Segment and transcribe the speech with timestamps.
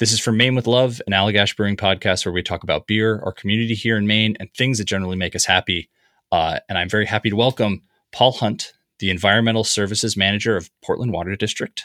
[0.00, 3.20] This is from Maine with Love, an Allagash Brewing podcast where we talk about beer,
[3.24, 5.88] our community here in Maine, and things that generally make us happy.
[6.32, 11.12] Uh, and I'm very happy to welcome Paul Hunt, the Environmental Services Manager of Portland
[11.12, 11.84] Water District,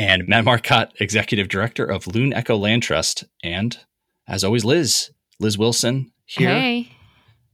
[0.00, 3.78] and Matt Markot, Executive Director of Loon Echo Land Trust, and
[4.26, 6.48] as always, Liz, Liz Wilson here.
[6.48, 6.90] Hey.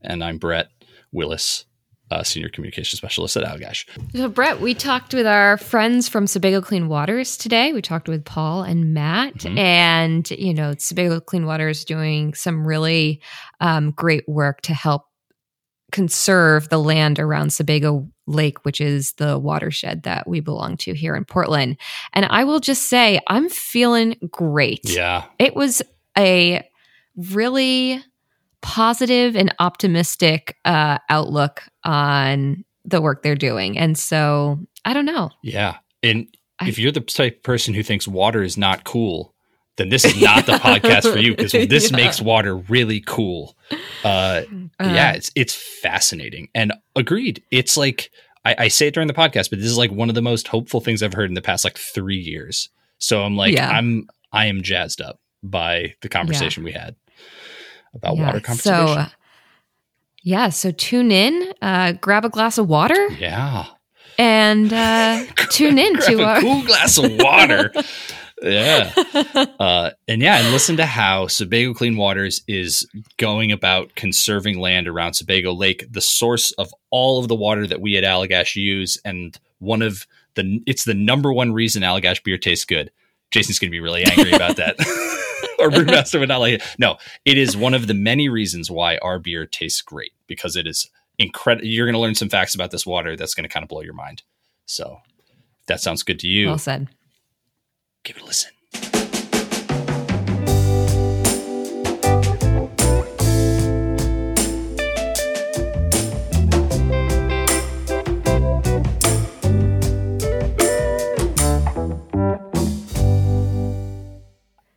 [0.00, 0.70] And I'm Brett
[1.12, 1.66] Willis,
[2.10, 3.86] uh, Senior Communication Specialist at Allagash.
[4.14, 7.72] So, Brett, we talked with our friends from Sebago Clean Waters today.
[7.72, 9.58] We talked with Paul and Matt, Mhm.
[9.58, 13.20] and you know, Sebago Clean Waters doing some really
[13.60, 15.02] um, great work to help
[15.92, 21.16] conserve the land around Sebago Lake, which is the watershed that we belong to here
[21.16, 21.76] in Portland.
[22.12, 24.80] And I will just say, I'm feeling great.
[24.88, 25.24] Yeah.
[25.40, 25.82] It was
[26.16, 26.64] a
[27.16, 28.02] really
[28.62, 33.78] positive and optimistic uh, outlook on the work they're doing.
[33.78, 35.30] And so I don't know.
[35.42, 35.76] Yeah.
[36.02, 36.26] And
[36.58, 39.34] I- if you're the type of person who thinks water is not cool,
[39.76, 41.96] then this is not the podcast for you because this Yeah.
[41.96, 43.56] makes water really cool.
[44.04, 44.42] Uh,
[44.78, 47.42] Uh, yeah, it's it's fascinating and agreed.
[47.50, 48.10] It's like
[48.44, 50.48] I, I say it during the podcast, but this is like one of the most
[50.48, 52.68] hopeful things I've heard in the past like three years.
[52.98, 53.68] So I'm like, Yeah.
[53.70, 56.94] I'm I am jazzed up by the conversation we had
[57.94, 58.26] about yeah.
[58.26, 58.86] water conservation.
[58.86, 59.08] So, uh,
[60.22, 60.48] yeah.
[60.50, 63.66] So tune in, uh, grab a glass of water, yeah,
[64.18, 66.40] and uh, tune in to a our.
[66.40, 67.72] cool glass of water.
[68.42, 68.92] yeah.
[69.58, 74.88] Uh, and yeah, and listen to how Sebago Clean Waters is going about conserving land
[74.88, 78.98] around Sebago Lake, the source of all of the water that we at Allagash use,
[79.04, 82.90] and one of the it's the number one reason Allagash beer tastes good.
[83.30, 84.76] Jason's going to be really angry about that.
[85.64, 86.62] or brewmaster would not like it.
[86.78, 90.66] No, it is one of the many reasons why our beer tastes great because it
[90.66, 91.66] is incredible.
[91.66, 93.82] You're going to learn some facts about this water that's going to kind of blow
[93.82, 94.22] your mind.
[94.66, 94.98] So,
[95.60, 96.88] if that sounds good to you, well said.
[98.04, 98.52] give it a listen.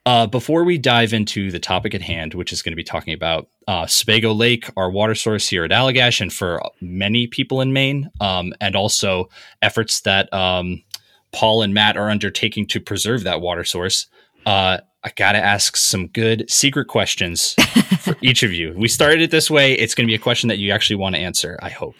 [0.05, 3.13] Uh, before we dive into the topic at hand, which is going to be talking
[3.13, 7.71] about uh, Sebago Lake, our water source here at Allagash, and for many people in
[7.71, 9.29] Maine, um, and also
[9.61, 10.83] efforts that um,
[11.31, 14.07] Paul and Matt are undertaking to preserve that water source,
[14.45, 17.53] uh, I got to ask some good secret questions
[17.99, 18.73] for each of you.
[18.77, 19.73] We started it this way.
[19.73, 21.95] It's going to be a question that you actually want to answer, I hope.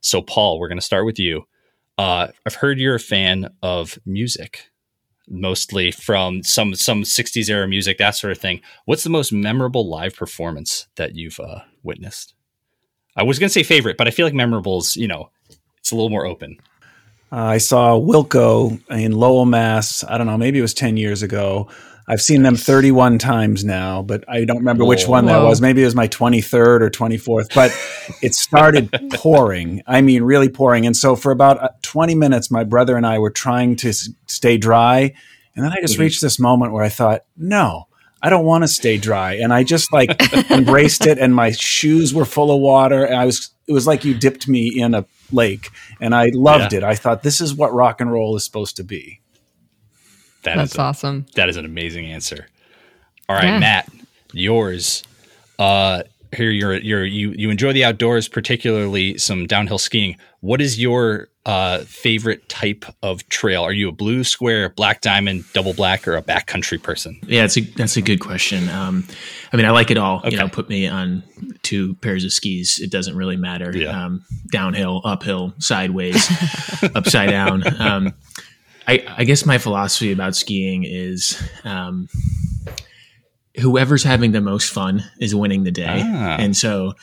[0.00, 1.46] So, Paul, we're going to start with you.
[1.96, 4.70] Uh, I've heard you're a fan of music,
[5.28, 8.60] mostly from some some 60s era music, that sort of thing.
[8.84, 12.34] What's the most memorable live performance that you've uh, witnessed?
[13.16, 15.30] I was going to say favorite, but I feel like memorable is, you know,
[15.78, 16.58] it's a little more open.
[17.32, 20.04] Uh, I saw Wilco in Lowell, Mass.
[20.04, 21.68] I don't know, maybe it was 10 years ago.
[22.08, 25.60] I've seen them 31 times now, but I don't remember which one that was.
[25.60, 27.72] Maybe it was my 23rd or 24th, but
[28.22, 29.82] it started pouring.
[29.88, 30.86] I mean, really pouring.
[30.86, 34.08] And so for about uh, 20 minutes, my brother and I were trying to s-
[34.28, 35.14] stay dry.
[35.56, 36.00] And then I just Mhm.
[36.00, 37.88] reached this moment where I thought, no,
[38.22, 39.34] I don't want to stay dry.
[39.34, 40.10] And I just like
[40.50, 41.18] embraced it.
[41.18, 43.04] And my shoes were full of water.
[43.04, 45.70] And I was, it was like you dipped me in a lake.
[46.00, 46.84] And I loved it.
[46.84, 49.20] I thought, this is what rock and roll is supposed to be.
[50.46, 51.26] That is That's a- awesome.
[51.34, 52.46] That is an amazing answer.
[53.28, 53.58] All right, Yeah.
[53.58, 53.90] Matt,
[54.32, 55.02] yours.
[55.58, 56.02] Uh,
[56.34, 60.16] here you're you're you you enjoy the outdoors, particularly some downhill skiing.
[60.40, 63.62] What is your uh, favorite type of trail?
[63.62, 67.18] Are you a blue square, black diamond, double black, or a backcountry person?
[67.26, 68.68] Yeah, that's a that's a good question.
[68.68, 69.06] Um,
[69.52, 70.18] I mean, I like it all.
[70.18, 70.30] Okay.
[70.32, 71.22] You know, put me on
[71.62, 72.78] two pairs of skis.
[72.80, 73.74] It doesn't really matter.
[73.76, 74.04] Yeah.
[74.04, 76.28] Um, downhill, uphill, sideways,
[76.94, 77.62] upside down.
[77.80, 78.12] Um,
[78.86, 82.08] I, I guess my philosophy about skiing is um,
[83.60, 86.36] whoever's having the most fun is winning the day, Ah.
[86.38, 86.94] and so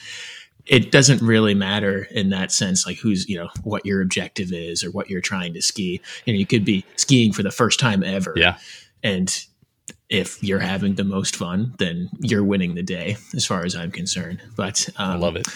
[0.66, 4.84] it doesn't really matter in that sense, like who's you know what your objective is
[4.84, 6.00] or what you're trying to ski.
[6.26, 8.58] You know, you could be skiing for the first time ever, Yeah,
[9.04, 9.30] and
[10.10, 13.92] if you're having the most fun, then you're winning the day, as far as I'm
[13.92, 14.42] concerned.
[14.56, 15.48] But um, I love it.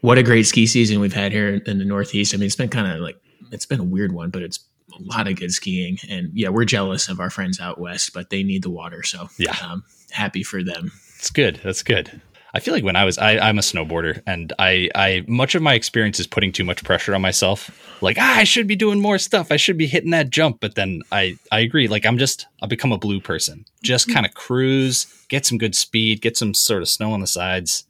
[0.00, 2.34] What a great ski season we've had here in the Northeast.
[2.34, 3.16] I mean, it's been kind of like
[3.50, 4.60] it's been a weird one, but it's
[4.98, 5.98] a lot of good skiing.
[6.08, 9.28] And yeah, we're jealous of our friends out west, but they need the water, so
[9.38, 9.54] Yeah.
[9.62, 10.92] um, happy for them.
[11.18, 11.60] It's good.
[11.64, 12.20] That's good.
[12.54, 15.60] I feel like when I was, I, I'm a snowboarder, and I, I, much of
[15.60, 17.70] my experience is putting too much pressure on myself.
[18.00, 19.52] Like, ah, I should be doing more stuff.
[19.52, 20.58] I should be hitting that jump.
[20.60, 21.88] But then I, I agree.
[21.88, 23.66] Like, I'm just, I'll become a blue person.
[23.82, 27.26] Just kind of cruise, get some good speed, get some sort of snow on the
[27.26, 27.84] sides.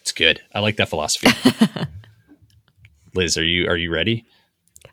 [0.00, 0.40] It's good.
[0.54, 1.28] I like that philosophy.
[3.14, 4.24] Liz, are you, are you ready?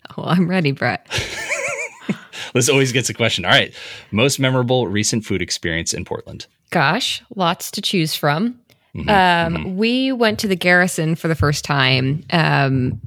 [0.18, 1.06] Well, I'm ready, Brett.
[2.54, 3.46] this always gets a question.
[3.46, 3.74] All right,
[4.12, 6.48] most memorable recent food experience in Portland.
[6.72, 8.60] Gosh, lots to choose from.
[8.96, 9.76] Mhm, Um, mhm.
[9.76, 13.00] We went to the Garrison for the first time, um,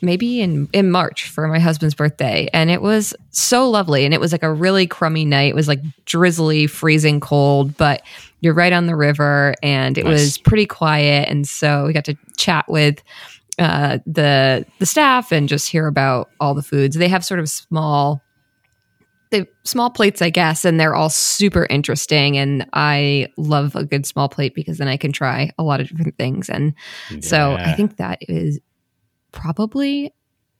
[0.00, 4.04] maybe in in March for my husband's birthday, and it was so lovely.
[4.04, 5.50] And it was like a really crummy night.
[5.50, 8.02] It was like drizzly, freezing cold, but
[8.40, 10.12] you're right on the river, and it Nice.
[10.12, 11.28] was pretty quiet.
[11.28, 13.00] And so we got to chat with
[13.58, 16.96] uh, the the staff and just hear about all the foods.
[16.96, 18.22] They have sort of small
[19.30, 22.36] the small plates, I guess, and they're all super interesting.
[22.36, 25.88] And I love a good small plate because then I can try a lot of
[25.88, 26.50] different things.
[26.50, 26.74] And
[27.20, 28.60] so I think that is
[29.32, 30.12] probably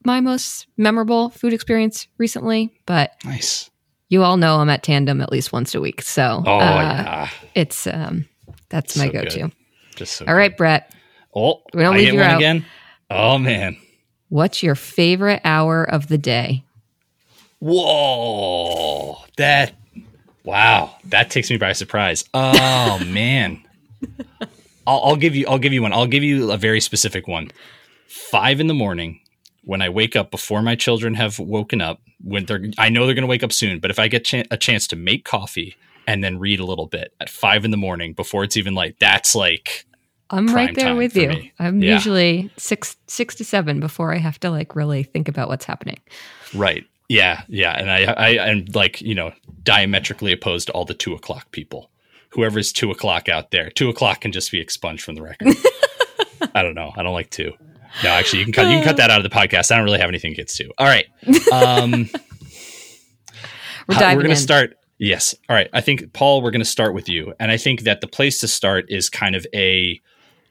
[0.04, 2.72] my most memorable food experience recently.
[2.86, 3.70] But nice.
[4.08, 7.28] you all know I'm at Tandem at least once a week, so Oh uh, yeah,
[7.54, 8.26] it's um,
[8.70, 9.38] that's my go-to.
[9.38, 9.52] good.
[9.96, 10.94] just so All right, Brett,
[11.34, 12.36] Oh, We don't leave you out.
[12.36, 12.64] again.
[13.14, 13.76] Oh man.
[14.28, 16.64] what's your favorite hour of the day?
[17.58, 19.74] Whoa, that
[20.44, 22.24] wow, that takes me by surprise.
[22.34, 23.62] Oh man,
[24.86, 25.92] I'll, I'll give you, I'll give you one.
[25.92, 27.50] I'll give you a very specific one.
[28.08, 29.20] Five in the morning,
[29.64, 32.00] when I wake up before my children have woken up.
[32.22, 33.80] When they're, I know they're going to wake up soon.
[33.80, 35.76] But if I get chan a chance to make coffee
[36.06, 38.96] and then read a little bit at five in the morning before it's even light,
[39.00, 39.86] that's like
[40.32, 41.28] I'm right there with you.
[41.28, 41.52] me.
[41.58, 41.92] I'm Yeah.
[41.94, 45.98] usually six six to seven before I have to like really think about what's happening.
[46.54, 46.84] Right.
[47.08, 47.42] Yeah.
[47.48, 47.72] Yeah.
[47.78, 49.32] And I, I, am like, you know,
[49.62, 51.90] diametrically opposed to all the two o'clock people.
[52.30, 55.48] Whoever's two o'clock out there, two o'clock can just be expunged from the record.
[56.54, 56.92] I don't know.
[56.96, 57.52] I don't like two.
[58.02, 58.70] No, actually, you can cut.
[58.70, 59.70] You can cut that out of the podcast.
[59.70, 60.72] I don't really have anything against two.
[60.78, 61.04] All right.
[61.52, 62.08] Um,
[63.88, 64.30] We're diving we're in.
[64.30, 64.76] to start.
[64.98, 65.34] Yes.
[65.48, 65.68] All right.
[65.72, 68.40] I think Paul, we're going to start with you, and I think that the place
[68.40, 70.00] to start is kind of a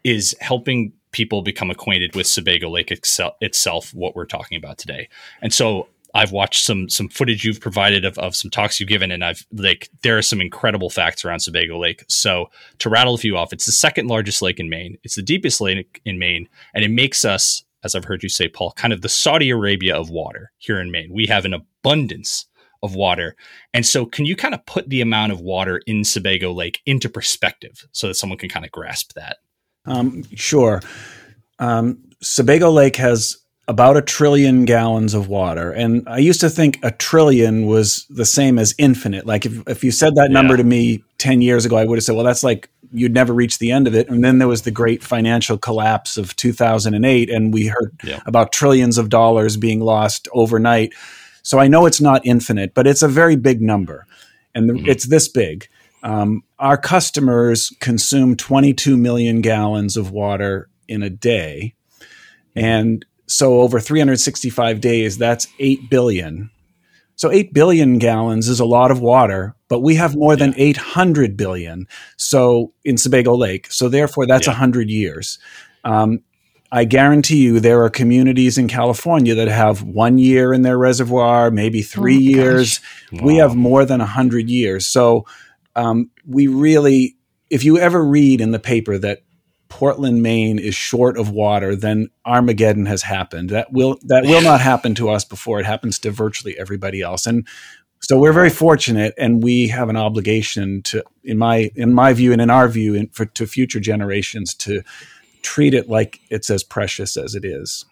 [0.04, 3.94] is helping people become acquainted with Sebago Lake itself.
[3.94, 5.10] What we're talking about today,
[5.42, 9.12] and so I've watched some some footage you've provided of, of some talks you've given,
[9.12, 12.04] and I've like there are some incredible facts around Sebago Lake.
[12.08, 12.50] So
[12.80, 14.98] to rattle a few off, it's the second largest lake in Maine.
[15.04, 18.48] It's the deepest lake in Maine, and it makes us, as I've heard you say,
[18.48, 21.12] Paul, kind of the Saudi Arabia of water here in Maine.
[21.14, 22.46] We have an abundance
[22.84, 23.36] of water.
[23.74, 27.10] And so, can you kind of put the amount of water in Sebago Lake into
[27.10, 29.38] perspective so that someone can kind of grasp that?
[29.86, 30.82] Um, sure.
[31.60, 33.38] Um, Sebago Lake has
[33.68, 35.72] about a trillion gallons of water.
[35.72, 39.26] And I used to think a trillion was the same as infinite.
[39.26, 40.58] Like if, if you said that number Yeah.
[40.58, 43.60] to me 10 years ago, I would have said, well, that's like you'd never reach
[43.60, 44.10] the end of it.
[44.10, 48.20] And then there was the great financial collapse of 2008, and we heard Yeah.
[48.26, 50.92] about trillions of dollars being lost overnight.
[51.44, 54.06] So I know it's not infinite, but it's a very big number.
[54.54, 54.88] And the, Mhm.
[54.88, 55.68] it's this big.
[56.04, 61.74] Um, our customers consume 22 million gallons of water in a day.
[62.56, 66.52] And so over 365 days, that's 8 billion.
[67.16, 71.36] So 8 billion gallons is a lot of water, but we have more than 800
[71.36, 71.88] billion.
[72.18, 73.72] So in Sebago Lake.
[73.72, 74.56] So therefore, that's a Yeah.
[74.56, 75.40] 100 years.
[75.84, 76.20] Um,
[76.72, 81.52] I guarantee you there are communities in California that have one year in their reservoir,
[81.52, 82.36] maybe three Oh my gosh.
[82.36, 82.80] years.
[83.24, 84.86] We have more than 100 years.
[84.88, 85.26] So
[85.76, 87.18] um, we really,
[87.50, 89.24] if you ever read in the paper that
[89.70, 93.50] Portland, Maine is short of water, then Armageddon has happened.
[93.52, 97.26] That will that will not happen to us before it happens to virtually everybody else.
[97.26, 97.48] And
[98.02, 102.34] so we're very fortunate, and we have an obligation to, in my in my view,
[102.34, 104.82] and in our view, in, for to future generations, to
[105.42, 107.86] treat it like it's as precious as it is.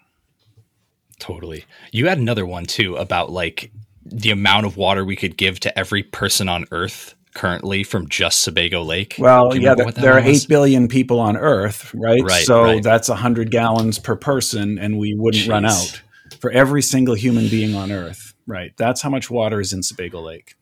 [1.20, 1.66] Totally.
[1.92, 3.72] You had another one too about like
[4.06, 8.42] the amount of water we could give to every person on Earth currently from just
[8.42, 9.16] Sebago Lake.
[9.20, 10.44] Well, yeah, there, there are was?
[10.44, 12.22] eight billion people on Earth, right?
[12.24, 12.84] Right, so right.
[12.84, 16.02] that's hundred gallons per person, and we wouldn't run out
[16.40, 18.34] for every single human being on Earth.
[18.48, 18.72] Right.
[18.78, 20.56] That's how much water is in Sebago Lake.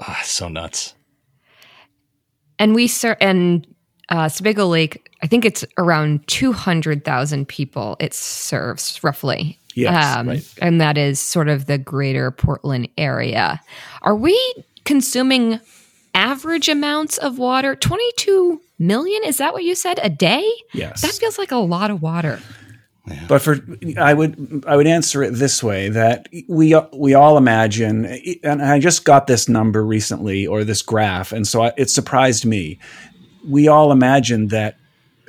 [0.00, 0.94] Ah, so nuts.
[2.58, 3.66] and we ser- and
[4.08, 9.58] uh, Sebago Lake, I think it's around two hundred thousand people it serves roughly.
[9.74, 10.54] Yes, um, right.
[10.62, 13.60] and that is sort of the greater Portland area.
[14.02, 14.38] Are we
[14.84, 15.58] consuming
[16.14, 17.74] average amounts of water?
[17.76, 19.22] Twenty two million?
[19.24, 20.48] Is that what you said a day?
[20.72, 21.02] Yes.
[21.02, 22.40] That feels like a lot of water.
[23.28, 23.58] But for
[23.98, 28.06] I would I would answer it this way that we we all imagine
[28.42, 32.46] and I just got this number recently or this graph and so I, it surprised
[32.46, 32.78] me.
[33.46, 34.76] We all imagine that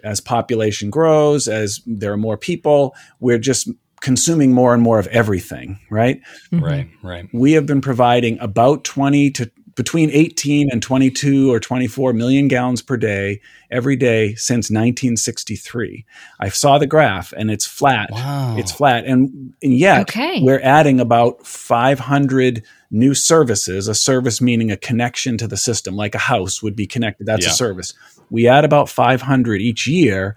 [0.06, 3.68] as population grows, as there are more people, we're just
[4.00, 6.22] consuming more and more of everything, right?
[6.54, 6.62] Mhm.
[6.62, 7.28] Right, right.
[7.34, 12.82] We have been providing about 20 to between 18 and 22 or 24 million gallons
[12.82, 16.06] per day every day since 1963.
[16.40, 18.10] I saw the graph and it's flat.
[18.12, 18.56] Wow.
[18.58, 19.06] It's flat.
[19.06, 20.42] And, and yet Okay.
[20.42, 26.16] we're adding about 500 new services, a service meaning a connection to the system, like
[26.16, 27.28] a house would be connected.
[27.28, 27.52] That's Yeah.
[27.52, 27.94] a service.
[28.30, 30.36] We add about 500 each year.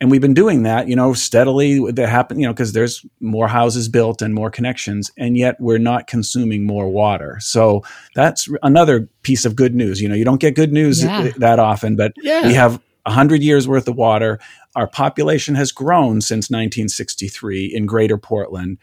[0.00, 1.90] And we've been doing that, you know, steadily.
[1.92, 5.78] That happen, you know, because there's more houses built and more connections, and yet we're
[5.78, 7.38] not consuming more water.
[7.40, 7.84] So
[8.14, 10.02] that's another piece of good news.
[10.02, 11.30] You know, you don't get good news Yeah.
[11.38, 12.46] that often, but Yeah.
[12.46, 14.40] we have 100 years worth of water.
[14.74, 18.78] Our population has grown since 1963 in greater Portland,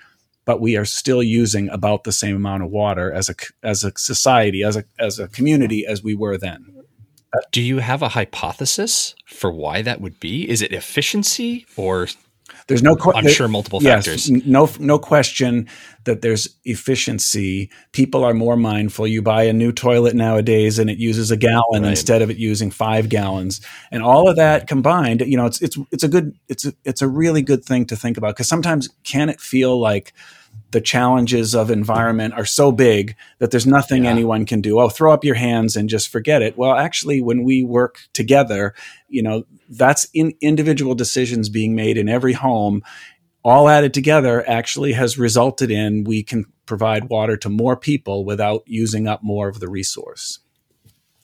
[0.46, 3.92] but we are still using about the same amount of water as a, as a
[3.98, 6.66] society, as a, as a community as we were then.
[7.52, 10.50] Do you have a hypothesis for why that would be?
[10.50, 12.08] Is it efficiency or
[12.68, 12.96] There's no.
[12.96, 14.30] que- I'm there- sure multiple yes, factors.
[14.30, 15.68] no, no question
[16.04, 17.70] that there's efficiency.
[17.92, 19.08] People are more mindful.
[19.08, 21.90] You buy a new toilet nowadays, and it uses a gallon Right.
[21.92, 23.62] instead of it using five gallons,
[23.92, 27.02] and all of that combined, you know, it's it's it's a good it's a, it's
[27.02, 30.14] a really good thing to think about because sometimes can it feel like
[30.72, 34.12] the challenges of environment are so big that there's nothing Yeah.
[34.12, 34.80] anyone can do.
[34.80, 36.58] Oh, throw up your hands and just forget it.
[36.58, 38.74] Well, actually, when we work together,
[39.10, 42.84] you know, that's in individual decisions being made in every home.
[43.44, 48.62] All added together actually has resulted in we can provide water to more people without
[48.66, 50.40] using up more of the resource.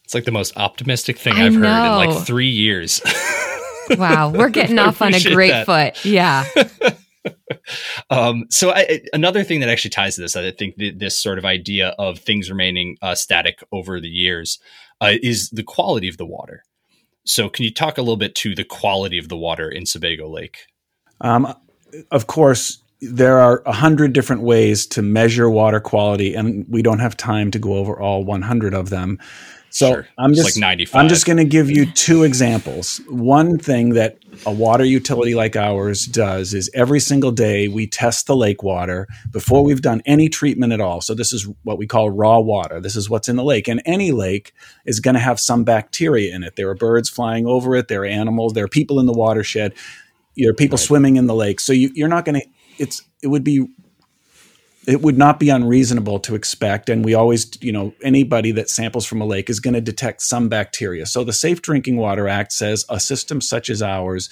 [0.03, 3.01] It's like the most optimistic thing I I've heard in like three years.
[3.97, 5.65] Wow, we're getting off on a great that.
[5.65, 6.03] foot.
[6.05, 6.43] Yeah.
[8.09, 11.37] um, so I, another thing that actually ties to this, I think th- this sort
[11.37, 14.59] of idea of things remaining uh, static over the years
[15.01, 16.63] uh, is the quality of the water.
[17.25, 20.29] So can you talk a little bit to the quality of the water in Sebago
[20.29, 20.59] Lake?
[21.19, 21.53] Um,
[22.11, 26.99] of course, there are a hundred different ways to measure water quality, and we don't
[26.99, 29.19] have time to go over all 100 of them.
[29.69, 30.07] So Sure.
[30.17, 30.99] I'm It's just like 95.
[30.99, 33.01] I'm just going to give you two examples.
[33.09, 38.27] One thing that a water utility like ours does is every single day we test
[38.27, 41.01] the lake water before we've done any treatment at all.
[41.01, 42.79] So this is what we call raw water.
[42.79, 44.53] This is what's in the lake, and any lake
[44.85, 46.55] is going to have some bacteria in it.
[46.55, 47.87] There are birds flying over it.
[47.87, 48.53] There are animals.
[48.53, 49.73] There are people in the watershed.
[50.35, 51.59] There are people swimming in the lake.
[51.59, 52.47] So you, you're not going to.
[52.77, 53.67] It's it would be
[54.87, 59.05] it would not be unreasonable to expect and we always you know anybody that samples
[59.05, 61.05] from a lake is going to detect some bacteria.
[61.05, 64.29] So the safe drinking water act says a system such as ours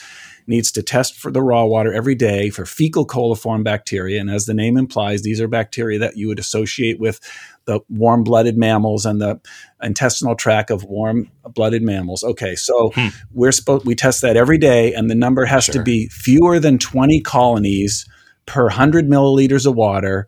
[0.47, 4.45] needs to test for the raw water every day for fecal coliform bacteria and as
[4.45, 7.19] the name implies these are bacteria that you would associate with
[7.65, 9.39] the warm-blooded mammals and the
[9.81, 12.23] intestinal tract of warm-blooded mammals.
[12.23, 13.09] Okay so Hmm.
[13.33, 16.77] we're supposed we test that every day and the number has to be fewer than
[16.77, 18.07] 20 colonies
[18.45, 20.27] per 100 milliliters of water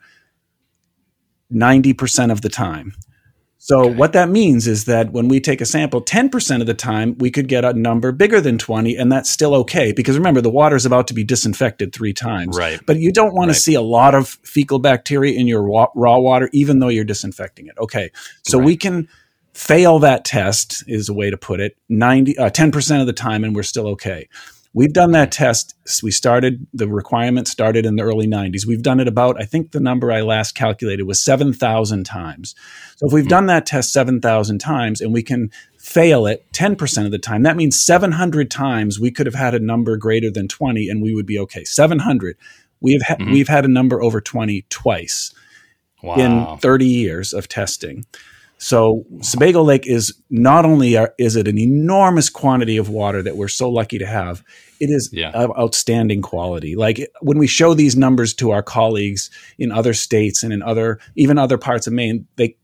[1.53, 2.93] 90% of the time.
[3.59, 3.95] So Okay.
[3.95, 7.31] what that means is that when we take a sample 10% of the time we
[7.31, 10.75] could get a number bigger than 20 and that's still okay because remember the water
[10.75, 12.55] is about to be disinfected 3 times.
[12.57, 12.79] Right.
[12.85, 13.55] But you don't want Right.
[13.55, 17.03] to see a lot of fecal bacteria in your wa- raw water even though you're
[17.03, 17.73] disinfecting it.
[17.79, 18.11] Okay.
[18.43, 18.65] So Right.
[18.65, 19.07] we can
[19.53, 23.43] fail that test is a way to put it 90 uh, 10% of the time
[23.43, 24.29] and we're still okay.
[24.77, 25.73] We've done that test.
[26.03, 28.67] We started, the requirement started in the early 90s.
[28.67, 32.53] We've done it about, I think the number I last calculated was 7,000 times.
[32.97, 37.11] So if we've done that test 7,000 times and we can fail it 10% of
[37.11, 40.89] the time, that means 700 times we could have had a number greater than 20
[40.89, 41.63] and we would be okay.
[41.63, 42.37] 700.
[42.79, 43.31] We've, ha- Mhm.
[43.31, 45.33] we've had a number over 20 twice
[46.03, 46.15] Wow.
[46.53, 48.05] in 30 years of testing.
[48.57, 53.37] So Sebago Lake is not only are, is it an enormous quantity of water that
[53.37, 54.43] we're so lucky to have,
[54.79, 55.31] it is Yeah.
[55.31, 56.75] of outstanding quality.
[56.75, 60.99] Like when we show these numbers to our colleagues in other states and in other
[61.15, 62.55] even other parts of Maine, they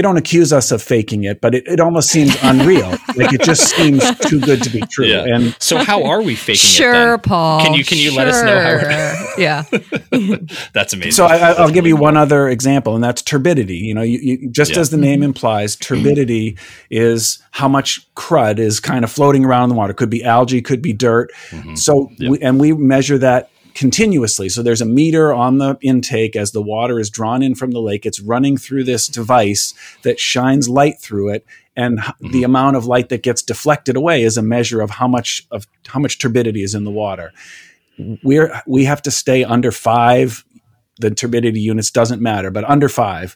[0.00, 2.88] they don't accuse us of faking it, but it, it almost seems unreal.
[3.16, 5.04] like it just seems too good to be true.
[5.04, 5.26] Yeah.
[5.26, 7.60] And so how are we faking sure, it Sure, Paul.
[7.62, 9.64] Can you- can you let us know how we're- yeah.
[10.72, 11.12] That's amazing.
[11.12, 13.76] So I, I- I'll That's give you really one other example, and that's turbidity.
[13.76, 14.80] You know, you, you, just Yeah.
[14.80, 16.56] as the name implies, turbidity
[16.90, 19.92] is how much crud is kind of floating around in the water.
[19.92, 21.30] Could be algae, could be dirt.
[21.50, 21.76] Mhm.
[21.76, 22.30] So, Yeah.
[22.30, 24.48] we, and we measure that continuously.
[24.48, 27.80] So there's a meter on the intake as the water is drawn in from the
[27.80, 28.06] lake.
[28.06, 31.46] It's running through this device that shines light through it,
[31.76, 32.32] and h- mm-hmm.
[32.32, 35.66] the amount of light that gets deflected away is a measure of how much of
[35.86, 37.32] how much turbidity is in the water.
[38.22, 40.44] We're we have to stay under five.
[40.98, 43.34] The turbidity units doesn't matter, but under five,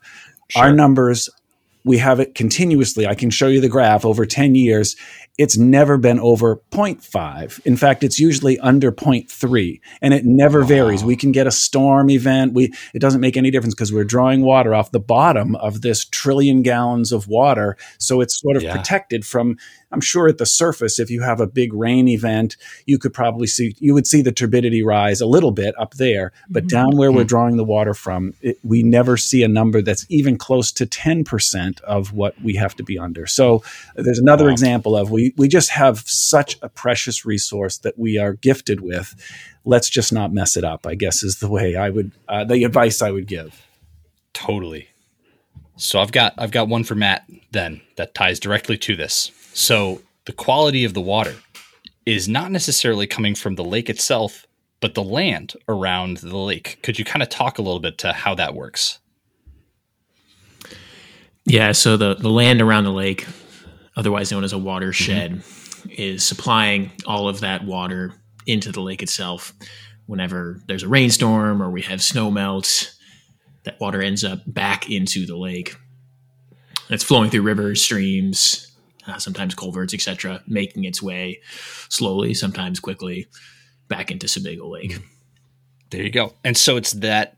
[0.55, 1.29] our numbers
[1.85, 3.07] we have it continuously.
[3.07, 4.97] I can show you the graph over 10 years.
[5.37, 7.61] It's never been over 0.5.
[7.67, 10.67] In fact, it's usually under 0.3 and it never wow.
[10.67, 11.05] varies.
[11.05, 12.55] We can get a storm event.
[12.55, 16.05] We, it doesn't make any difference because we're drawing water off the bottom of this
[16.07, 17.77] trillion gallons of water.
[17.99, 18.77] So it's sort of yeah.
[18.77, 19.57] protected from
[19.95, 23.47] I'm sure at the surface, if you have a big rain event, you could probably
[23.47, 26.33] see, you would see the turbidity rise a little bit up there.
[26.51, 26.77] But mm-hmm.
[26.77, 27.19] down where mm-hmm.
[27.19, 30.85] we're drawing the water from, it, we never see a number that's even close to
[30.85, 33.27] 10% of what we have to be under.
[33.27, 33.63] So
[33.95, 34.51] there's another wow.
[34.51, 39.15] example of we, we just have such a precious resource that we are gifted with.
[39.65, 42.65] Let's just not mess it up, I guess, is the way I would, uh, the
[42.65, 43.65] advice I would give.
[44.33, 44.89] Totally.
[45.77, 49.31] So I've got I've got one for Matt then that ties directly to this.
[49.53, 51.35] So the quality of the water
[52.07, 54.47] is not necessarily coming from the lake itself,
[54.81, 56.79] but the land around the lake.
[56.83, 58.99] Could you kind of talk a little bit to how that works?
[61.47, 63.27] Yeah, so the, the land around the lake,
[63.97, 65.91] otherwise known as a watershed, mm-hmm.
[65.91, 68.15] is supplying all of that water
[68.47, 69.53] into the lake itself.
[70.07, 72.94] Whenever there's a rainstorm or we have snow melt,
[73.65, 75.77] that water ends up back into the lake.
[76.91, 78.73] It's flowing through rivers, streams,
[79.07, 81.41] uh, sometimes culverts, etc., making its way
[81.89, 83.27] slowly, sometimes quickly,
[83.89, 84.99] back into Sebago Lake.
[85.91, 86.35] There you go.
[86.43, 87.37] And so it's that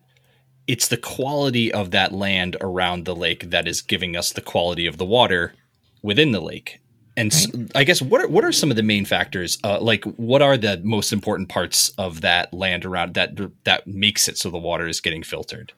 [0.66, 4.86] it's the quality of that land around the lake that is giving us the quality
[4.86, 5.54] of the water
[6.02, 6.80] within the lake.
[7.16, 7.52] And right.
[7.52, 9.58] so, I guess what are what are some of the main factors?
[9.64, 14.28] Uh, like, what are the most important parts of that land around that that makes
[14.28, 15.72] it so the water is getting filtered?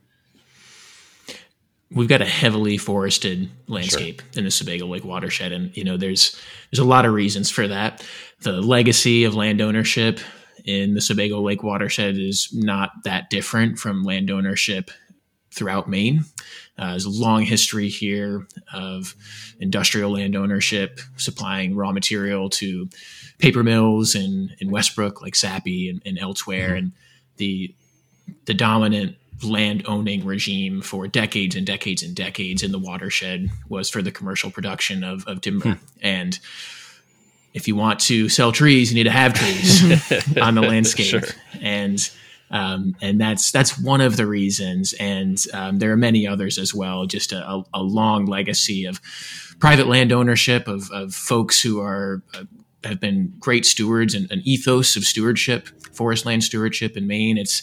[1.91, 4.39] We've got a heavily forested landscape sure.
[4.39, 6.39] in the Sebago Lake watershed, and you know there's
[6.71, 8.05] there's a lot of reasons for that.
[8.41, 10.21] The legacy of land ownership
[10.65, 14.91] in the Sebago Lake watershed is not that different from land ownership
[15.51, 16.25] throughout Maine.
[16.79, 19.17] Uh, there's a long history here of
[19.59, 22.89] industrial land ownership supplying raw material to
[23.39, 26.71] paper mills in, in Westbrook, like Sappi and, and elsewhere.
[26.71, 26.79] Mm-hmm.
[26.79, 26.93] And
[27.37, 27.75] the
[28.45, 33.89] the dominant land owning regime for decades and decades and decades in the watershed was
[33.89, 35.73] for the commercial production of, of timber.
[35.73, 35.85] Hmm.
[36.03, 36.39] And
[37.55, 39.83] if you want to sell trees, you need to have trees
[40.41, 41.07] on the landscape.
[41.07, 41.23] Sure.
[41.61, 42.11] And
[42.51, 44.95] um, and that's that's one of the reasons.
[44.95, 47.07] And um, there are many others as well.
[47.07, 49.01] Just a, a, long legacy of
[49.61, 52.45] private land ownership of, of folks who are uh,
[52.85, 57.37] have been great stewards and an ethos of stewardship, forest land stewardship in Maine.
[57.37, 57.63] It's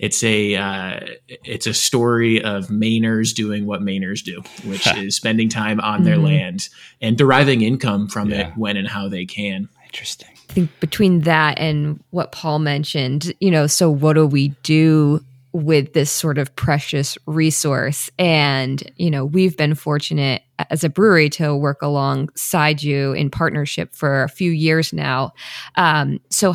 [0.00, 5.50] it's a uh, it's a story of Mainers doing what Mainers do, which is spending
[5.50, 6.24] time on their mm-hmm.
[6.24, 6.68] land
[7.02, 8.48] and deriving income from yeah.
[8.48, 9.68] it when and how they can.
[9.84, 10.30] Interesting.
[10.48, 15.22] I think between that and what Paul mentioned, you know, so what do we do
[15.52, 18.08] with this sort of precious resource?
[18.18, 23.94] And, you know, we've been fortunate as a brewery to work alongside you in partnership
[23.94, 25.32] for a few years now.
[25.76, 26.54] Um, so,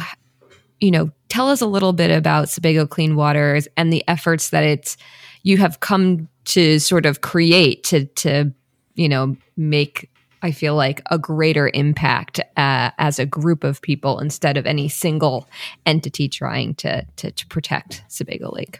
[0.79, 4.63] you know, tell us a little bit about Sebago Clean Waters and the efforts that
[4.63, 4.95] it's
[5.43, 8.53] you have come to sort of create to to
[8.93, 10.09] you know make
[10.41, 14.87] I feel like a greater impact uh, as a group of people instead of any
[14.87, 15.49] single
[15.85, 18.79] entity trying to to, to protect Sebago Lake.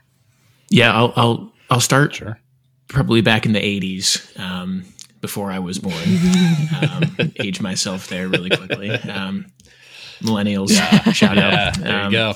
[0.70, 2.40] Yeah, I'll I'll, I'll start sure.
[2.88, 4.40] probably back in the '80s.
[4.40, 4.86] Um,
[5.20, 5.96] before I was born,
[6.92, 8.92] um, age myself there really quickly.
[8.92, 9.48] Um,
[10.22, 10.72] millennials.
[10.72, 11.12] Yeah.
[11.12, 11.80] Shout yeah, out.
[11.80, 12.34] There um, you go.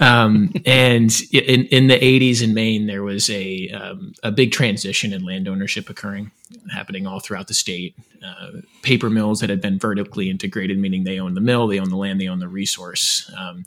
[0.00, 5.12] Um, and in, in the 80s in Maine, there was a, um, a big transition
[5.12, 6.32] in land ownership occurring,
[6.72, 7.94] happening all throughout the state.
[8.24, 11.88] Uh, paper mills that had been vertically integrated, meaning they own the mill, they own
[11.88, 13.30] the land, they own the resource.
[13.38, 13.64] Um,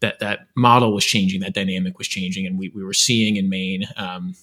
[0.00, 3.50] that, that model was changing, that dynamic was changing, and we, we were seeing in
[3.50, 4.34] Maine um,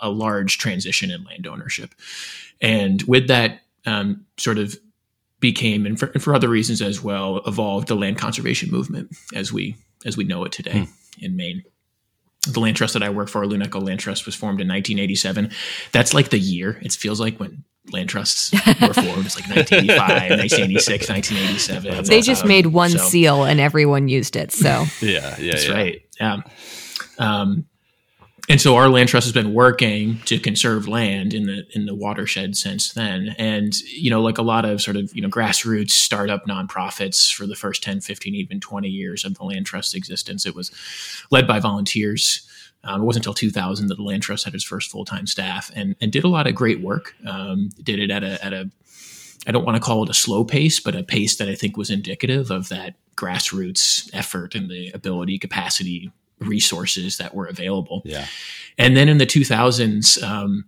[0.00, 1.94] a large transition in land ownership.
[2.60, 4.76] And with that um, sort of
[5.42, 9.52] became, and for, and for, other reasons as well, evolved the land conservation movement as
[9.52, 9.76] we
[10.06, 10.88] as we know it today mm.
[11.18, 11.62] in Maine.
[12.48, 15.52] The land trust that I work for, Loon Echo Land Trust, was formed in 1987.
[15.92, 16.80] That's like the year.
[16.82, 19.26] It feels like when land trusts were formed.
[19.26, 22.04] It's like 1985, 1986, 1987.
[22.04, 22.98] They just um, made one so.
[22.98, 24.50] seal and everyone used it.
[24.50, 25.72] So yeah, yeah, that's yeah.
[25.72, 26.02] right.
[26.18, 26.40] Yeah.
[27.18, 27.66] Um,
[28.48, 31.94] and so our land trust has been working to conserve land in the in the
[31.94, 33.34] watershed since then.
[33.38, 37.46] And you know like a lot of sort of you know grassroots startup nonprofits for
[37.46, 40.70] the first 10 15 even 20 years of the land trust's existence it was
[41.30, 42.46] led by volunteers.
[42.84, 45.94] Um, it wasn't until 2000 that the land trust had its first full-time staff and
[46.00, 47.14] and did a lot of great work.
[47.24, 48.68] Um, did it at a at a
[49.46, 51.76] I don't want to call it a slow pace, but a pace that I think
[51.76, 58.02] was indicative of that grassroots effort and the ability, capacity, resources that were available.
[58.04, 58.26] Yeah.
[58.78, 60.64] And then in the 2000s, um,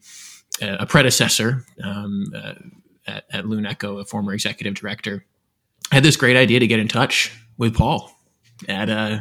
[0.60, 2.54] a predecessor um, uh,
[3.06, 5.24] at, at Loon Echo, a former executive director,
[5.90, 8.10] had this great idea to get in touch with Paul
[8.68, 9.20] at uh,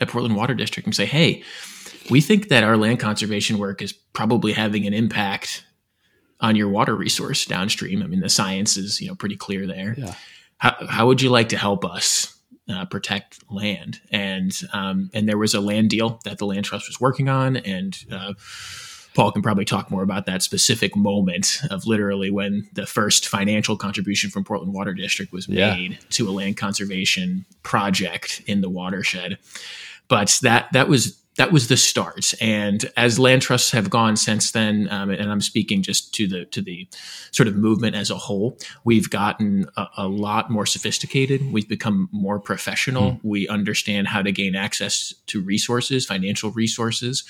[0.00, 1.42] at Portland Water District and say, "Hey,
[2.10, 5.64] we think that our land conservation work is probably having an impact
[6.40, 8.02] on your water resource downstream.
[8.02, 9.94] I mean, the science is you know pretty clear there.
[9.96, 10.14] Yeah.
[10.58, 12.31] How, how would you like to help us
[12.68, 14.00] uh, protect land?
[14.10, 17.56] And um, and there was a land deal that the land trust was working on,
[17.56, 18.34] and uh,
[19.14, 23.76] Paul can probably talk more about that specific moment of literally when the first financial
[23.76, 25.74] contribution from Portland Water District was Yeah.
[25.74, 29.38] made to a land conservation project in the watershed.
[30.08, 32.34] But that that was that was the start.
[32.40, 36.44] And as land trusts have gone since then, um, and I'm speaking just to the
[36.46, 36.86] to the
[37.30, 41.50] sort of movement as a whole, we've gotten a, a lot more sophisticated.
[41.50, 43.18] We've become more professional.
[43.22, 47.24] We understand how to gain access to resources, financial resources,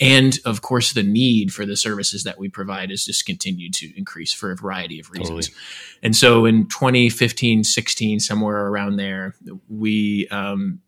[0.00, 3.96] and of course, the need for the services that we provide has just continued to
[3.96, 5.48] increase for a variety of reasons.
[5.48, 5.60] Totally.
[6.02, 9.36] And so in 2015, 16, somewhere around there,
[9.68, 10.80] we um,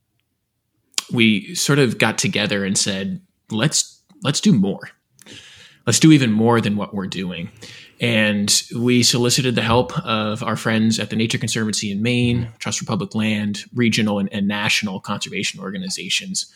[1.12, 4.90] we sort of got together and said, let's let's do more.
[5.87, 7.51] Let's do even more than what we're doing.
[8.01, 12.81] And we solicited the help of our friends at the Nature Conservancy in Maine, Trust
[12.81, 16.53] for Public Land, regional and, and national conservation organizations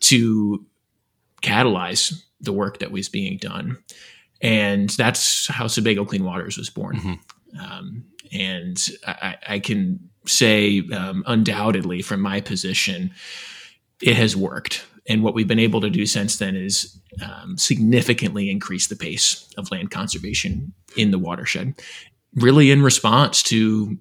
[0.00, 0.64] to
[1.42, 3.78] catalyze the work that was being done.
[4.40, 6.96] And that's how Sebago Clean Waters was born.
[7.60, 13.12] Um, and I, I can say um, undoubtedly from my position,
[14.02, 14.84] it has worked.
[15.08, 19.48] And what we've been able to do since then is um, significantly increase the pace
[19.58, 21.74] of land conservation in the watershed,
[22.36, 23.98] really in response to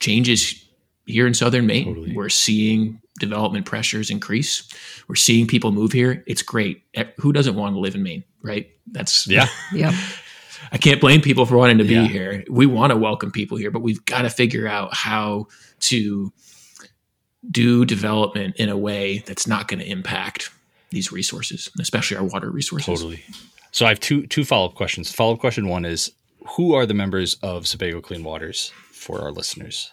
[0.00, 0.64] changes
[1.06, 1.86] here in southern Maine.
[1.86, 2.12] Totally.
[2.16, 4.68] We're seeing development pressures increase.
[5.08, 6.24] We're seeing people move here.
[6.26, 6.82] It's great.
[7.18, 8.68] Who doesn't want to live in Maine, right?
[8.90, 9.46] That's Yeah.
[9.72, 9.94] Yep.
[10.70, 12.06] I can't blame people for wanting to be Yeah.
[12.06, 12.44] here.
[12.48, 15.48] We want to welcome people here, but we've got to figure out how
[15.80, 16.32] to
[17.50, 20.50] do development in a way that's not going to impact
[20.90, 22.86] these resources, especially our water resources.
[22.86, 23.22] Totally.
[23.72, 25.10] So I have two two follow up questions.
[25.10, 26.12] Follow up question one is
[26.56, 29.92] who are the members of Sebago Clean Waters for our listeners?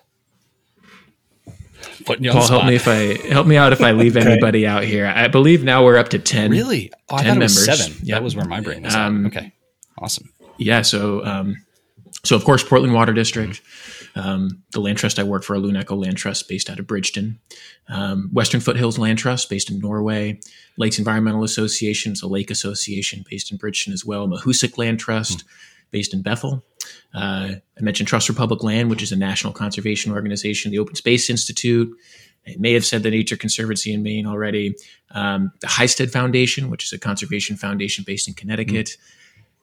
[2.05, 4.29] Putting you on Paul, help me if I help me out if I leave Okay.
[4.29, 5.05] anybody out here.
[5.07, 6.51] I believe now we're up to ten.
[6.51, 6.91] Really?
[7.09, 7.79] Oh, I 10 thought it was members.
[7.85, 7.97] seven.
[8.05, 8.15] Yep.
[8.17, 8.93] That was where my brain was.
[8.93, 9.01] at.
[9.01, 9.53] Um, Okay.
[9.97, 10.29] Awesome.
[10.57, 10.81] Yeah.
[10.81, 11.55] So, um,
[12.23, 13.61] so of course, Portland Water District,
[14.15, 16.87] um, the land trust I work for, a Loon Echo Land Trust based out of
[16.87, 17.39] Bridgton,
[17.87, 20.39] um, Western Foothills Land Trust based in Norway,
[20.77, 25.43] Lakes Environmental Association, it's a lake association based in Bridgton as well, Mahoosuc Land Trust
[25.91, 26.63] based in Bethel.
[27.13, 30.95] Uh, I mentioned Trust for Public Land, which is a national conservation organization, the Open
[30.95, 31.95] Space Institute.
[32.47, 34.75] I may have said the Nature Conservancy in Maine already.
[35.11, 38.97] Um, the Highstead Foundation, which is a conservation foundation based in Connecticut.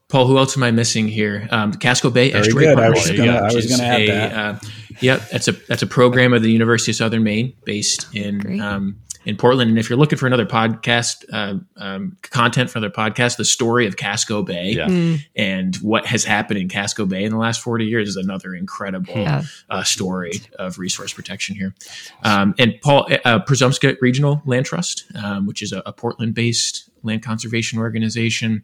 [0.08, 1.48] Paul, who else am I missing here?
[1.50, 2.76] Um, Casco Bay Very Estuary good.
[2.76, 4.32] Partnership, I was is gonna add a, that.
[4.32, 4.58] Uh,
[5.00, 9.00] yeah, that's a that's a program of the University of Southern Maine, based in um,
[9.26, 9.68] in Portland.
[9.68, 13.86] And if you're looking for another podcast uh, um, content for another podcast, the story
[13.86, 14.86] of Casco Bay Yeah.
[14.86, 18.54] Mm, and what has happened in Casco Bay in the last 40 years is another
[18.54, 19.42] incredible yeah.
[19.68, 21.74] uh, story of resource protection here.
[22.22, 26.88] Um, and Paul, uh, Presumpscot Regional Land Trust, um, which is a, a Portland based
[27.02, 28.62] land conservation organization.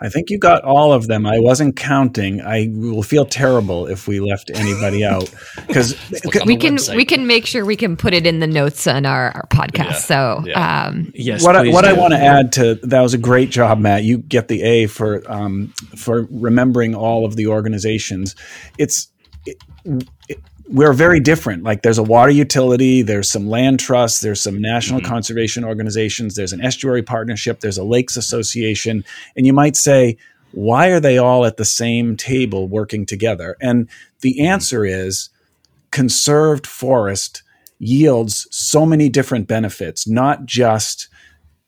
[0.00, 1.26] I think you got all of them.
[1.26, 2.40] I wasn't counting.
[2.42, 5.32] I will feel terrible if we left anybody out
[5.66, 5.96] because
[6.44, 6.96] We can website.
[6.96, 9.74] we can make sure we can put it in the notes on our, our podcast.
[9.76, 9.92] Yeah.
[9.94, 10.86] So Yeah.
[10.86, 11.42] um Yes.
[11.44, 14.04] what I, please what I want to add to that was a great job, Matt.
[14.04, 18.34] You get the A for um, for remembering all of the organizations.
[18.78, 19.08] It's
[19.46, 19.56] it,
[20.28, 21.62] it, we're very different.
[21.62, 25.12] Like there's a water utility, there's some land trusts, there's some national mm-hmm.
[25.12, 29.04] conservation organizations, there's an estuary partnership, there's a lakes association,
[29.36, 30.16] and you might say,
[30.52, 33.56] why are they all at the same table working together?
[33.60, 33.88] And
[34.20, 34.46] the mm-hmm.
[34.46, 35.28] answer is
[35.90, 37.42] conserved forest
[37.78, 41.08] yields so many different benefits, not just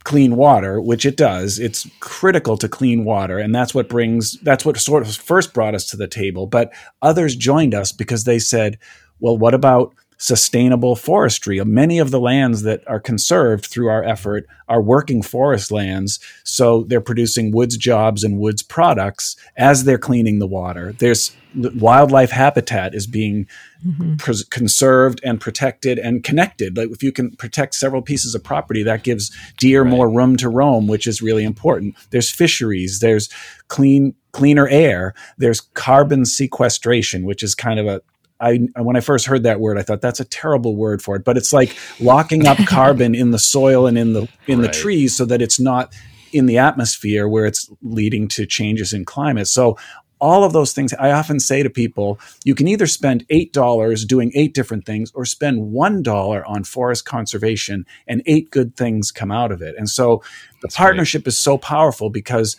[0.06, 1.58] clean water, which it does.
[1.58, 5.74] It's critical to clean water, and that's what brings that's what sort of first brought
[5.74, 6.46] us to the table.
[6.46, 8.78] But others joined us because they said,
[9.18, 11.62] "Well, what about sustainable forestry?
[11.64, 16.82] Many of the lands that are conserved through our effort are working forest lands, so
[16.84, 20.92] they're producing woods jobs and woods products as they're cleaning the water.
[20.98, 23.46] There's wildlife habitat is being
[23.86, 24.16] mm-hmm.
[24.16, 26.76] pres- conserved and protected and connected.
[26.76, 29.90] Like if you can protect several pieces of property, that gives deer Right.
[29.90, 31.94] more room to roam, which is really important.
[32.10, 33.00] There's fisheries.
[33.00, 33.28] There's
[33.68, 35.14] clean cleaner air.
[35.38, 38.02] There's carbon sequestration, which is kind of a
[38.40, 41.24] I, when I first heard that word, I thought that's a terrible word for it,
[41.24, 45.16] but it's like locking up carbon in the soil and in the in the trees
[45.16, 45.94] so that it's not
[46.32, 49.48] in the atmosphere where it's leading to changes in climate.
[49.48, 49.76] So
[50.18, 54.32] all of those things i often say to people you can either spend $8 doing
[54.34, 59.52] eight different things or spend $1 on forest conservation and eight good things come out
[59.52, 60.22] of it and so
[60.62, 61.28] the That's partnership great.
[61.28, 62.56] is so powerful because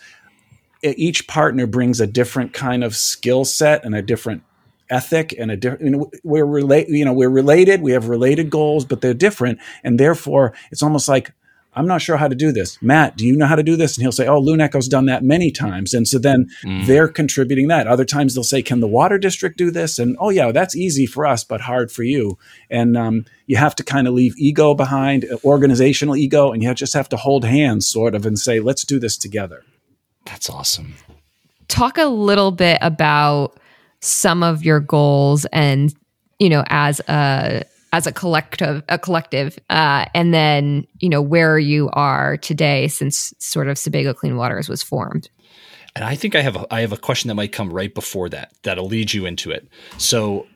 [0.82, 4.42] each partner brings a different kind of skill set and a different
[4.90, 8.48] ethic and a different you know, we're relate you know we're related we have related
[8.48, 11.32] goals but they're different and therefore it's almost like
[11.78, 12.80] I'm not sure how to do this.
[12.82, 13.96] Matt, do you know how to do this?
[13.96, 15.94] And he'll say, Oh, Loon Echo's done that many times.
[15.94, 16.84] And so then mm.
[16.86, 17.86] they're contributing that.
[17.86, 19.98] Other times they'll say, Can the water district do this?
[19.98, 22.36] And oh, yeah, that's easy for us, but hard for you.
[22.68, 26.94] And um, you have to kind of leave ego behind, organizational ego, and you just
[26.94, 29.62] have to hold hands sort of and say, Let's do this together.
[30.24, 30.94] That's awesome.
[31.68, 33.56] Talk a little bit about
[34.00, 35.94] some of your goals and,
[36.38, 41.58] you know, as a as a collective a collective uh, and then you know where
[41.58, 45.30] you are today since sort of Sebago Clean Waters was formed.
[45.96, 48.28] And I think I have a, I have a question that might come right before
[48.28, 49.68] that that'll lead you into it.
[49.96, 50.46] So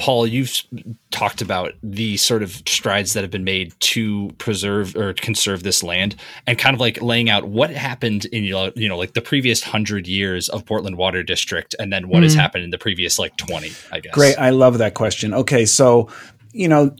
[0.00, 0.62] Paul, you've
[1.10, 5.82] talked about the sort of strides that have been made to preserve or conserve this
[5.82, 9.62] land, and kind of like laying out what happened in you know like the previous
[9.62, 12.22] hundred years of Portland Water District, and then what mm-hmm.
[12.22, 13.72] has happened in the previous like twenty.
[13.92, 14.14] I guess.
[14.14, 15.34] Great, I love that question.
[15.34, 16.08] Okay, so
[16.52, 16.96] you know,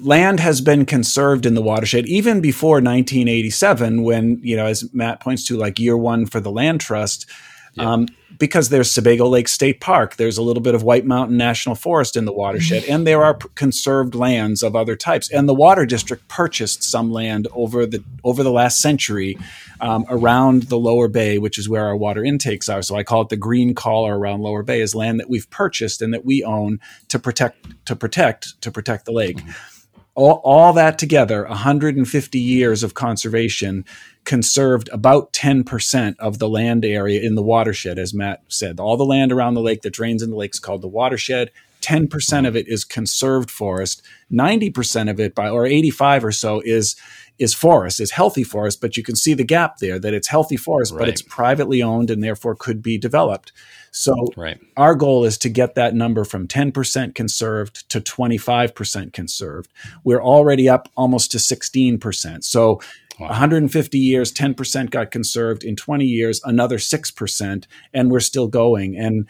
[0.00, 5.20] land has been conserved in the watershed even before 1987 when you know as matt
[5.20, 7.26] points to like year one for the land trust
[7.74, 7.92] yeah.
[7.92, 8.06] um,
[8.38, 12.16] because there's sebago lake state park there's a little bit of white mountain national forest
[12.16, 15.84] in the watershed and there are p- conserved lands of other types and the water
[15.84, 19.36] district purchased some land over the over the last century
[19.80, 23.22] um, around the lower bay which is where our water intakes are so i call
[23.22, 26.42] it the green collar around lower bay is land that we've purchased and that we
[26.44, 29.77] own to protect to protect to protect the lake mm-hmm.
[30.18, 33.84] All, all that together 150 years of conservation
[34.24, 38.80] conserved about 10% of the land area in the watershed as matt said.
[38.80, 41.52] All the land around the lake that drains in the lake is called the watershed.
[41.82, 44.02] 10% of it is conserved forest.
[44.32, 46.96] 90% of it by or 85 or so is
[47.38, 50.56] is forest, is healthy forest, but you can see the gap there that it's healthy
[50.56, 51.00] forest, right.
[51.00, 53.52] but it's privately owned and therefore could be developed.
[53.90, 54.60] So right.
[54.76, 59.72] our goal is to get that number from 10% conserved to 25% conserved.
[60.04, 62.44] We're already up almost to 16%.
[62.44, 62.80] So
[63.18, 63.30] Wow.
[63.30, 65.64] 150 years, 10% got conserved.
[65.64, 68.96] In 20 years, another 6%, and we're still going.
[68.96, 69.26] And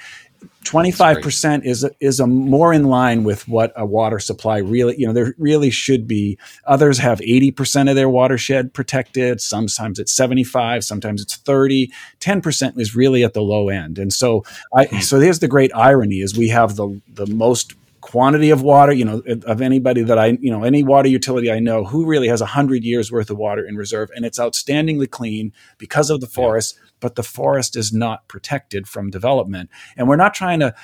[0.65, 5.07] 25% is a, is a more in line with what a water supply really you
[5.07, 6.39] know there really should be.
[6.67, 9.41] Others have 80% of their watershed protected.
[9.41, 13.99] Sometimes it's 75 sometimes it's 30 10% is really at the low end.
[13.99, 14.99] And so i hmm.
[14.99, 19.05] so here's the great irony is we have the the most quantity of water you
[19.05, 22.41] know of anybody that i you know any water utility i know who really has
[22.41, 26.79] 100 years worth of water in reserve and it's outstandingly clean because of the forest
[26.79, 29.71] yeah but the forest is not protected from development.
[29.97, 30.75] And we're not trying to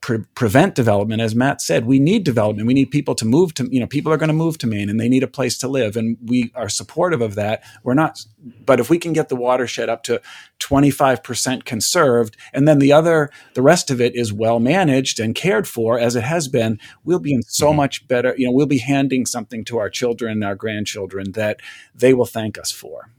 [0.00, 1.20] pre- prevent development.
[1.20, 2.66] As Matt said, we need development.
[2.66, 4.88] We need people to move to, you know, people are going to move to Maine
[4.88, 5.96] and they need a place to live.
[5.96, 7.62] And we are supportive of that.
[7.82, 8.24] We're not,
[8.64, 10.20] but if we can get the watershed up to
[10.60, 15.68] 25% conserved and then the other, the rest of it is well managed and cared
[15.68, 17.76] for as it has been, we'll be in so mm-hmm.
[17.76, 21.60] much better, you know, we'll be handing something to our children and our grandchildren that
[21.94, 23.10] they will thank us for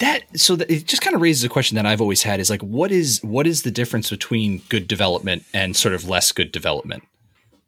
[0.00, 2.50] that so that it just kind of raises a question that I've always had is
[2.50, 6.50] like what is what is the difference between good development and sort of less good
[6.50, 7.04] development?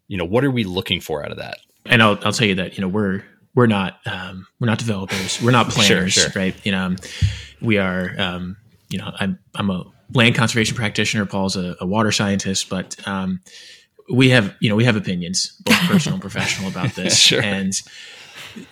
[0.09, 1.59] You know, what are we looking for out of that?
[1.85, 3.23] And I'll I'll tell you that you know we're
[3.55, 6.41] we're not um, we're not developers, we're not planners, sure, sure.
[6.41, 6.55] right?
[6.65, 6.97] You know,
[7.61, 8.57] we are um,
[8.89, 11.27] you know I'm I'm a land conservation practitioner.
[11.27, 13.41] Paul's a, a water scientist, but um,
[14.13, 17.43] we have you know we have opinions, both personal and professional, about this, sure.
[17.43, 17.73] and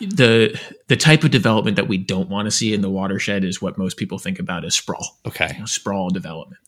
[0.00, 3.60] the the type of development that we don't want to see in the watershed is
[3.60, 5.18] what most people think about as sprawl.
[5.26, 6.60] Okay, you know, sprawl development.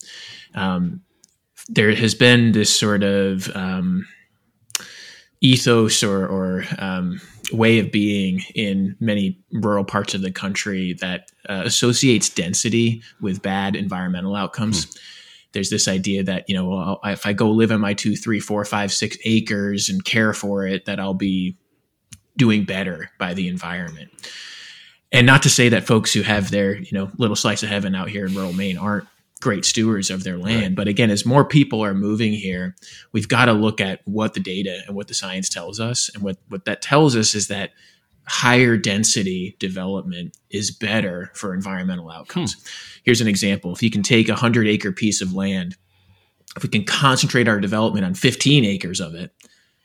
[0.54, 1.02] Um,
[1.68, 4.06] there has been this sort of um,
[5.40, 7.20] ethos or, or um,
[7.52, 13.42] way of being in many rural parts of the country that uh, associates density with
[13.42, 14.84] bad environmental outcomes.
[14.84, 14.90] Hmm.
[15.52, 18.40] There's this idea that you know, well, if I go live in my two, three,
[18.40, 21.56] four, five, six acres and care for it, that I'll be
[22.36, 24.10] doing better by the environment.
[25.12, 27.94] And not to say that folks who have their, you know, little slice of heaven
[27.94, 29.06] out here in rural Maine aren't
[29.40, 30.62] great stewards of their land.
[30.62, 30.74] Right.
[30.74, 32.74] But again, as more people are moving here,
[33.12, 36.10] we've got to look at what the data and what the science tells us.
[36.14, 37.70] And what, what that tells us is that
[38.26, 42.54] higher density development is better for environmental outcomes.
[42.54, 42.60] Hmm.
[43.04, 43.72] Here's an example.
[43.72, 45.76] If you can take a 100 acre piece of land,
[46.56, 49.32] if we can concentrate our development on 15 acres of it,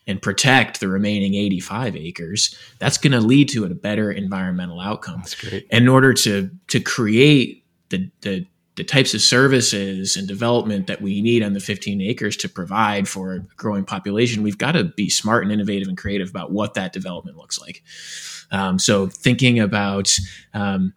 [0.07, 5.19] and protect the remaining 85 acres, that's going to lead to a better environmental outcome.
[5.19, 5.67] That's great.
[5.69, 8.45] In order to to create the the
[8.77, 13.07] the types of services and development that we need on the 15 acres to provide
[13.07, 16.73] for a growing population, we've got to be smart and innovative and creative about what
[16.75, 17.83] that development looks like.
[18.51, 20.17] Um, so thinking about
[20.53, 20.93] um,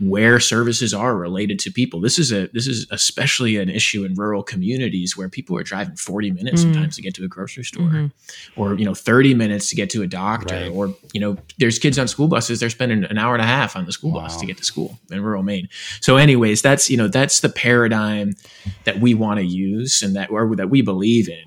[0.00, 2.00] where services are related to people.
[2.00, 5.96] This is a this is especially an issue in rural communities where people are driving
[5.96, 6.72] 40 minutes mm-hmm.
[6.74, 8.60] sometimes to get to a grocery store, mm-hmm.
[8.60, 10.70] or you know 30 minutes to get to a doctor, right.
[10.70, 13.76] or you know there's kids on school buses they're spending an hour and a half
[13.76, 14.22] on the school wow.
[14.22, 15.68] bus to get to school in rural Maine.
[16.00, 18.34] So, anyways, that's you know that's the paradigm
[18.84, 21.44] that we want to use and that or that we believe in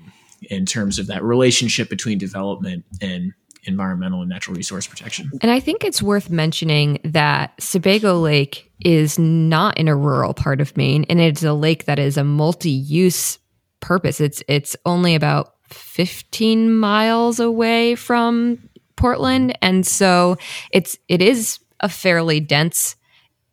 [0.50, 3.32] in terms of that relationship between development and
[3.64, 5.30] environmental and natural resource protection.
[5.40, 10.60] And I think it's worth mentioning that Sebago Lake is not in a rural part
[10.60, 13.38] of Maine and it's a lake that is a multi-use
[13.80, 14.20] purpose.
[14.20, 18.58] It's it's only about 15 miles away from
[18.96, 20.36] Portland and so
[20.70, 22.96] it's it is a fairly dense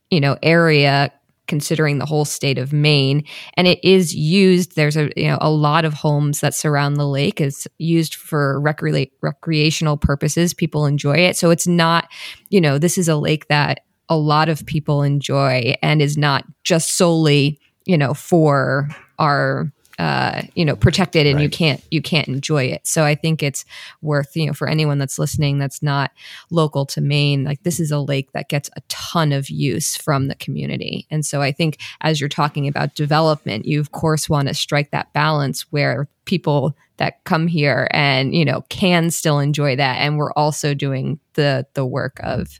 [0.10, 1.12] you know area
[1.50, 3.26] considering the whole state of Maine.
[3.56, 4.76] And it is used.
[4.76, 8.62] There's a you know a lot of homes that surround the lake It's used for
[8.62, 10.54] recre- recreational purposes.
[10.54, 12.08] People enjoy it, so it's not
[12.50, 16.46] you know this is a lake that a lot of people enjoy and is not
[16.64, 21.44] just solely you know for our uh, you know protected and right.
[21.44, 22.88] you can't you can't enjoy it.
[22.88, 23.66] So i think it's
[24.02, 26.12] worth you know for anyone that's listening that's not
[26.50, 30.28] local to maine like this is a lake that gets a ton of use from
[30.28, 31.06] the community.
[31.12, 34.92] And so i think as you're talking about development you of course want to strike
[34.92, 39.98] that balance where people that come here and you know can still enjoy that.
[39.98, 42.60] And we're also doing the the work of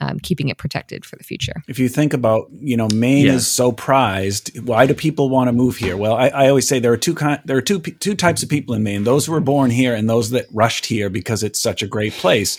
[0.00, 1.62] um, keeping it protected for the future.
[1.66, 3.32] If you think about, you know, Maine yeah.
[3.32, 4.58] is so prized.
[4.66, 5.96] Why do people want to move here?
[5.96, 8.48] Well, I, I always say there are two kind, there are two two types of
[8.48, 11.60] people in Maine: those who were born here and those that rushed here because it's
[11.60, 12.58] such a great place.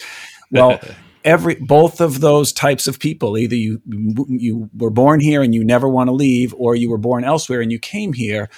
[0.52, 0.80] Well.
[1.26, 3.82] every both of those types of people either you
[4.30, 7.60] you were born here and you never want to leave or you were born elsewhere
[7.60, 8.50] and you came here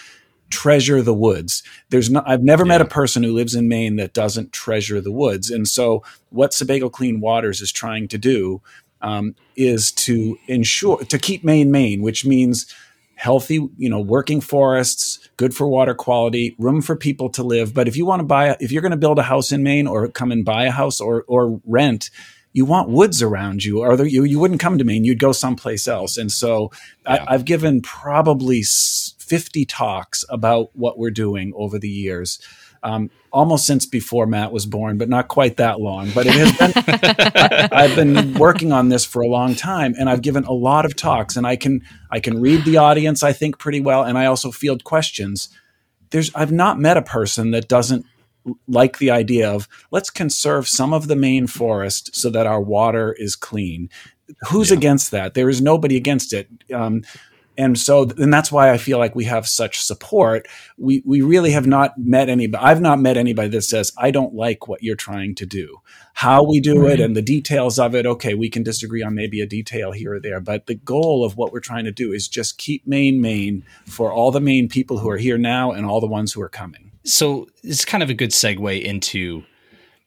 [0.51, 1.63] treasure the woods.
[1.89, 2.69] There's not, I've never yeah.
[2.69, 5.49] met a person who lives in Maine that doesn't treasure the woods.
[5.49, 8.61] And so, what Sebago Clean Waters is trying to do
[9.01, 12.73] um, is to ensure to keep Maine Maine, which means
[13.15, 17.73] healthy, you know, working forests, good for water quality, room for people to live.
[17.73, 19.87] But if you want to buy, if you're going to build a house in Maine
[19.87, 22.09] or come and buy a house or or rent,
[22.53, 25.05] you want woods around you, or you you wouldn't come to Maine.
[25.05, 26.17] You'd go someplace else.
[26.17, 26.71] And so
[27.05, 27.23] yeah.
[27.27, 28.63] I, I've given probably
[29.31, 32.37] 50 talks about what we're doing over the years.
[32.83, 36.11] Um, almost since before Matt was born, but not quite that long.
[36.13, 36.73] But it has been,
[37.71, 40.83] I, have been working on this for a long time, and I've given a lot
[40.83, 44.17] of talks, and I can I can read the audience, I think, pretty well, and
[44.17, 45.47] I also field questions.
[46.09, 48.05] There's I've not met a person that doesn't
[48.67, 53.15] like the idea of let's conserve some of the Maine forest so that our water
[53.17, 53.89] is clean.
[54.49, 54.77] Who's yeah.
[54.77, 55.35] against that?
[55.35, 56.49] There is nobody against it.
[56.73, 57.03] Um,
[57.57, 60.47] and so and that's why I feel like we have such support.
[60.77, 62.63] We we really have not met anybody.
[62.63, 65.81] I've not met anybody that says I don't like what you're trying to do.
[66.13, 66.93] How we do right.
[66.93, 68.05] it and the details of it.
[68.05, 71.35] Okay, we can disagree on maybe a detail here or there, but the goal of
[71.35, 74.99] what we're trying to do is just keep Maine Maine for all the Maine people
[74.99, 76.91] who are here now and all the ones who are coming.
[77.03, 79.43] So it's kind of a good segue into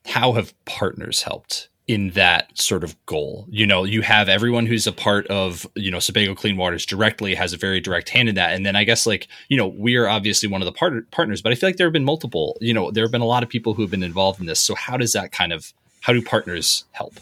[0.06, 3.46] how have partners helped in that sort of goal.
[3.50, 7.34] You know, you have everyone who's a part of, you know, Sebago Clean Waters directly
[7.34, 8.54] has a very direct hand in that.
[8.54, 11.42] And then I guess like, you know, we are obviously one of the part- partners,
[11.42, 13.42] but I feel like there have been multiple, you know, there have been a lot
[13.42, 14.60] of people who have been involved in this.
[14.60, 17.14] So how does that kind of, how do partners help?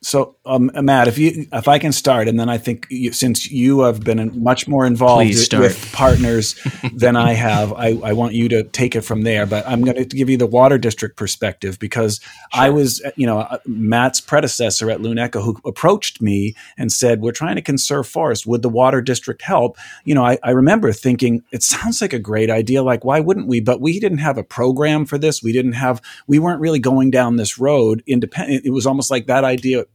[0.00, 3.50] So, um, Matt, if you if I can start, and then I think you, since
[3.50, 6.54] you have been much more involved with partners
[6.94, 9.44] than I have, I, I, want you to take it from there.
[9.44, 12.62] But I'm going to give you the water district perspective because sure.
[12.62, 17.20] I was, you know, uh, Matt's predecessor at Loon Echo who approached me and said,
[17.20, 18.46] "We're trying to conserve forest.
[18.46, 22.20] Would the water district help?" You know, I, I remember thinking it sounds like a
[22.20, 22.84] great idea.
[22.84, 23.60] Like, why wouldn't we?
[23.60, 25.42] But we didn't have a program for this.
[25.42, 26.00] We didn't have.
[26.28, 28.64] We weren't really going down this road independent.
[28.64, 29.86] It was almost like that idea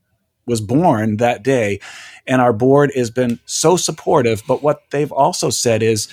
[0.46, 1.80] was born that day.
[2.28, 4.44] And our board has been so supportive.
[4.48, 6.08] But what they've also said is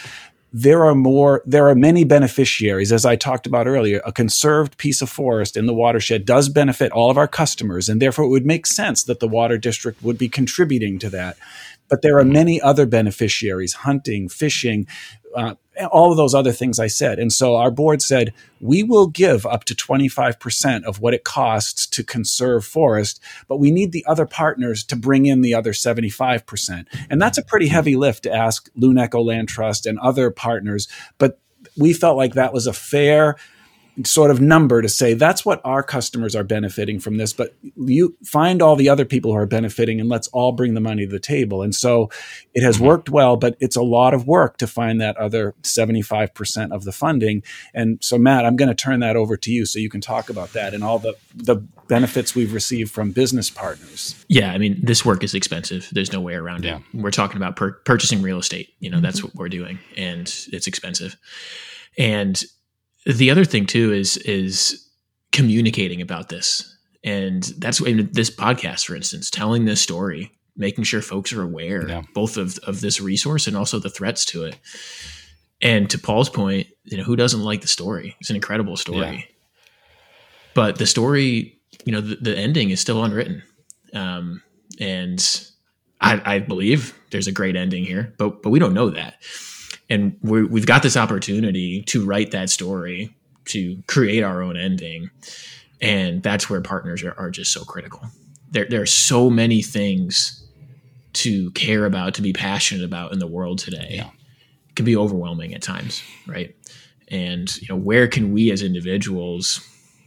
[0.53, 2.91] there are more, there are many beneficiaries.
[2.93, 6.91] As I talked about earlier, a conserved piece of forest in the watershed does benefit
[6.91, 7.89] all of our customers.
[7.89, 11.37] And therefore, it would make sense that the water district would be contributing to that.
[11.91, 14.87] But there are many other beneficiaries hunting, fishing,
[15.35, 15.55] uh,
[15.91, 17.19] all of those other things I said.
[17.19, 21.87] And so our board said, we will give up to 25% of what it costs
[21.89, 26.87] to conserve forest, but we need the other partners to bring in the other 75%.
[27.09, 30.89] And that's a pretty heavy lift to ask Loon Echo Land Trust and other partners.
[31.19, 31.41] But
[31.77, 33.37] we felt like that was a fair
[34.05, 38.17] sort of number to say that's what our customers are benefiting from this but you
[38.25, 41.13] find all the other people who are benefiting and let's all bring the money to
[41.13, 42.09] the table and so
[42.55, 42.87] it has mm-hmm.
[42.87, 46.93] worked well but it's a lot of work to find that other 75% of the
[46.93, 47.43] funding
[47.75, 50.31] and so matt i'm going to turn that over to you so you can talk
[50.31, 51.57] about that and all the the
[51.89, 56.21] benefits we've received from business partners yeah i mean this work is expensive there's no
[56.21, 56.77] way around yeah.
[56.77, 59.05] it we're talking about per- purchasing real estate you know mm-hmm.
[59.05, 61.17] that's what we're doing and it's expensive
[61.99, 62.45] and
[63.07, 64.89] the other thing too is is
[65.33, 66.77] communicating about this.
[67.03, 71.89] And that's in this podcast for instance telling this story making sure folks are aware
[71.89, 72.03] yeah.
[72.15, 74.59] both of, of this resource and also the threats to it.
[75.63, 78.17] And to paul's point you know who doesn't like the story?
[78.21, 78.99] It's an incredible story.
[78.99, 79.35] Yeah.
[80.55, 83.43] but the story you know the, the ending is still unwritten.
[83.95, 84.43] Um,
[84.79, 85.47] and
[86.01, 89.15] I, I believe there's a great ending here but but we don't know that
[89.91, 93.15] and we have got this opportunity to write that story
[93.47, 95.11] to create our own ending.
[95.83, 98.03] And that's where partners are, are just so critical.
[98.51, 100.47] There, there are so many things
[101.15, 103.89] to care about to be passionate about in the world today.
[103.91, 104.11] Yeah.
[104.69, 106.55] it can be overwhelming at times right?
[107.09, 109.67] And you know where can we as individuals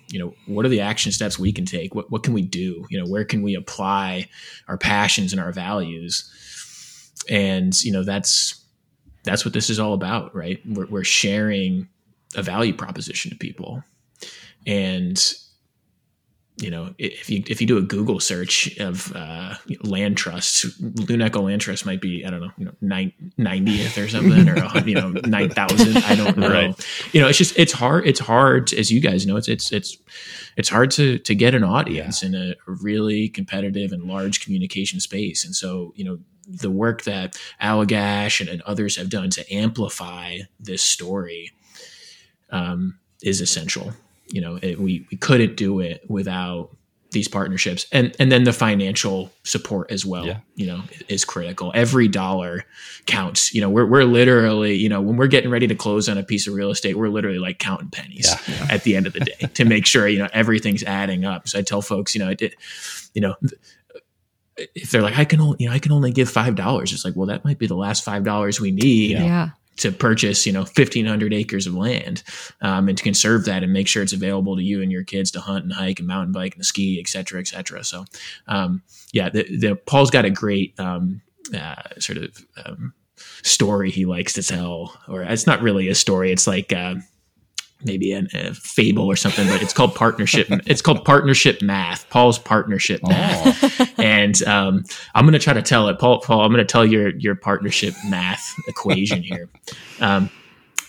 [0.09, 1.95] you know what are the action steps we can take?
[1.95, 2.85] What, what can we do?
[2.89, 4.29] You know where can we apply
[4.67, 6.29] our passions and our values?
[7.29, 8.62] And you know that's
[9.23, 10.59] that's what this is all about, right?
[10.65, 11.87] We're, we're sharing
[12.35, 13.83] a value proposition to people,
[14.65, 15.33] and
[16.57, 21.21] you know, if you if you do a Google search of uh, land trusts, Loon
[21.21, 24.93] Echo land trust might be I don't know, you know, ninetieth or something, or you
[24.93, 25.97] know, nine thousand.
[25.97, 26.49] I don't know.
[26.49, 26.87] Right.
[27.11, 28.05] You know, it's just it's hard.
[28.05, 29.35] It's hard, as you guys know.
[29.35, 29.97] It's it's it's
[30.55, 32.29] it's hard to to get an audience yeah.
[32.29, 35.43] in a really competitive and large communication space.
[35.43, 40.39] And so, you know, the work that Allagash and, and others have done to amplify
[40.59, 41.51] this story
[42.51, 43.93] um, is essential.
[44.27, 46.75] You know, it, we we couldn't do it without
[47.13, 50.39] these partnerships and and then the financial support as well yeah.
[50.55, 52.65] you know is critical every dollar
[53.05, 56.17] counts you know we're, we're literally you know when we're getting ready to close on
[56.17, 58.67] a piece of real estate we're literally like counting pennies yeah.
[58.69, 61.59] at the end of the day to make sure you know everything's adding up so
[61.59, 62.55] i tell folks you know it,
[63.13, 63.35] you know
[64.75, 66.93] if they're like, I can only, you know, I can only give five dollars.
[66.93, 69.11] It's like, well, that might be the last five dollars we need.
[69.11, 69.49] Yeah.
[69.77, 72.21] To purchase, you know, fifteen hundred acres of land,
[72.61, 75.31] um, and to conserve that and make sure it's available to you and your kids
[75.31, 77.83] to hunt and hike and mountain bike and ski, et cetera, et cetera.
[77.83, 78.05] So,
[78.47, 81.21] um, yeah, the, the, Paul's got a great um,
[81.57, 82.93] uh, sort of um,
[83.41, 86.31] story he likes to tell, or it's not really a story.
[86.31, 86.95] It's like uh,
[87.85, 90.47] maybe an, a fable or something, but it's called partnership.
[90.65, 92.09] it's called partnership math.
[92.09, 93.09] Paul's partnership oh.
[93.09, 94.83] math, and um,
[95.15, 95.99] I'm going to try to tell it.
[95.99, 99.49] Paul, Paul, I'm going to tell your your partnership math equation here.
[100.01, 100.29] Um,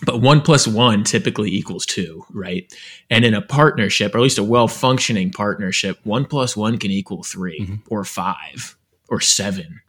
[0.05, 2.73] but one plus one typically equals two, right?
[3.11, 6.91] And in a partnership, or at least a well functioning partnership, one plus one can
[6.91, 7.75] equal 3 mm-hmm.
[7.89, 8.77] or five
[9.09, 9.81] or seven.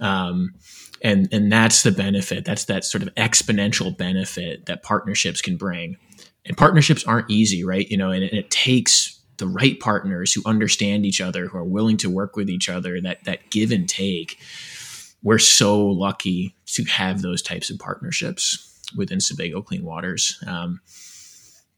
[0.00, 0.54] Um,
[1.02, 2.44] and and that's the benefit.
[2.44, 5.96] That's that sort of exponential benefit that partnerships can bring
[6.46, 7.88] and partnerships aren't easy, right?
[7.90, 11.64] You know, and it, it takes the right partners who understand each other, who are
[11.64, 14.38] willing to work with each other, that that give and take.
[15.22, 20.42] We're so lucky to have those types of partnerships within Sebago Clean Waters.
[20.46, 20.80] Um,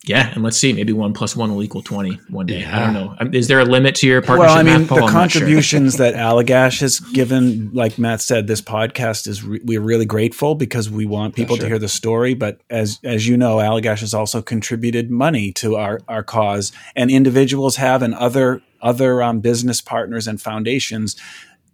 [0.09, 2.61] yeah, and let's see, maybe one plus one will equal twenty one day.
[2.61, 2.77] Yeah.
[2.77, 3.15] I don't know.
[3.19, 4.49] Um, is there a limit to your partnership?
[4.49, 6.11] Well, I mean, the contributions sure.
[6.11, 10.89] that Allagash has given, like Matt said, this podcast is re- we're really grateful because
[10.91, 11.65] we want people sure.
[11.65, 12.35] to hear the story.
[12.35, 17.11] But as as you know, Allagash has also contributed money to our our cause, and
[17.11, 21.17] individuals have, and other other um, business partners and foundations.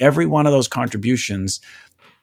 [0.00, 1.60] Every one of those contributions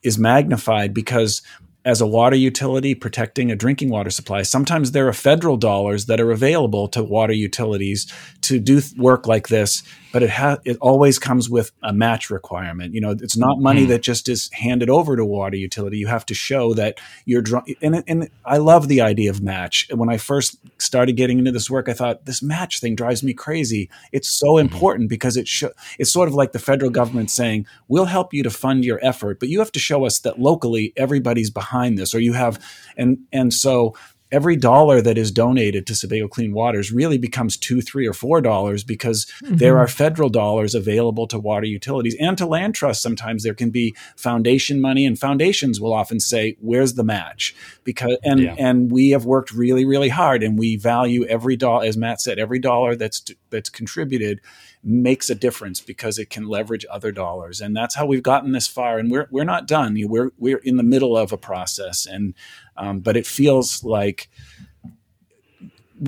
[0.03, 1.41] is magnified because
[1.83, 4.41] as a water utility protecting a drinking water supply.
[4.43, 8.11] Sometimes there are federal dollars that are available to water utilities
[8.51, 12.93] to do work like this but it has it always comes with a match requirement.
[12.93, 13.89] You know, it's not money mm.
[13.89, 15.97] that just is handed over to water utility.
[15.97, 17.43] You have to show that you're
[17.81, 19.87] and and I love the idea of match.
[19.93, 23.33] When I first started getting into this work, I thought this match thing drives me
[23.33, 23.89] crazy.
[24.11, 24.73] It's so mm-hmm.
[24.73, 25.63] important because it sh-
[25.97, 29.39] it's sort of like the federal government saying, "We'll help you to fund your effort,
[29.39, 32.59] but you have to show us that locally everybody's behind this or you have
[32.97, 33.95] and and so
[34.31, 38.41] every dollar that is donated to Sebago Clean Waters really becomes two, three, or four
[38.41, 39.57] dollars because mm-hmm.
[39.57, 43.03] there are federal dollars available to water utilities and to land trusts.
[43.03, 48.17] Sometimes there can be foundation money, and foundations will often say, "Where's the match?" Because
[48.23, 48.55] and yeah.
[48.57, 52.39] and we have worked really, really hard, and we value every dollar, as Matt said,
[52.39, 54.41] every dollar that's that's contributed
[54.83, 57.61] makes a difference because it can leverage other dollars.
[57.61, 58.97] And that's how we've gotten this far.
[58.97, 59.95] And we're we're not done.
[60.07, 62.05] We're we're in the middle of a process.
[62.05, 62.33] And
[62.77, 64.29] um, but it feels like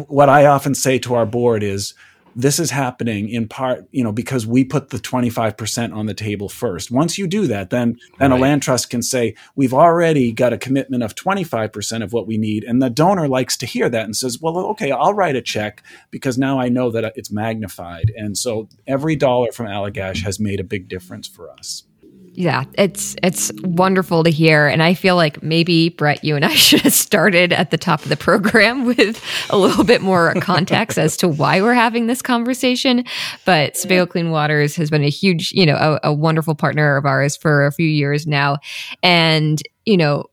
[0.08, 1.94] what I often say to our board is
[2.36, 6.50] this is happening in part, you know, because we put the 25% on the table
[6.50, 6.92] first.
[6.92, 8.40] Once you do that, then then right.
[8.40, 12.38] a land trust can say, we've already got a commitment of 25% of what we
[12.38, 12.64] need.
[12.64, 15.84] And the donor likes to hear that and says, well, okay, I'll write a check
[16.12, 18.12] because now I know that it's magnified.
[18.16, 21.84] And so every dollar from Allagash has made a big difference for us
[22.36, 26.54] yeah, it's it's wonderful to hear, and I feel like maybe Brett, you and I
[26.56, 30.98] should have started at the top of the program with a little bit more context
[30.98, 33.06] as to why we're having this conversation.
[33.46, 37.06] But Sebago Clean Waters has been a huge, you know, a, a wonderful partner of
[37.06, 38.58] ours for a few years now,
[39.04, 40.26] and you know,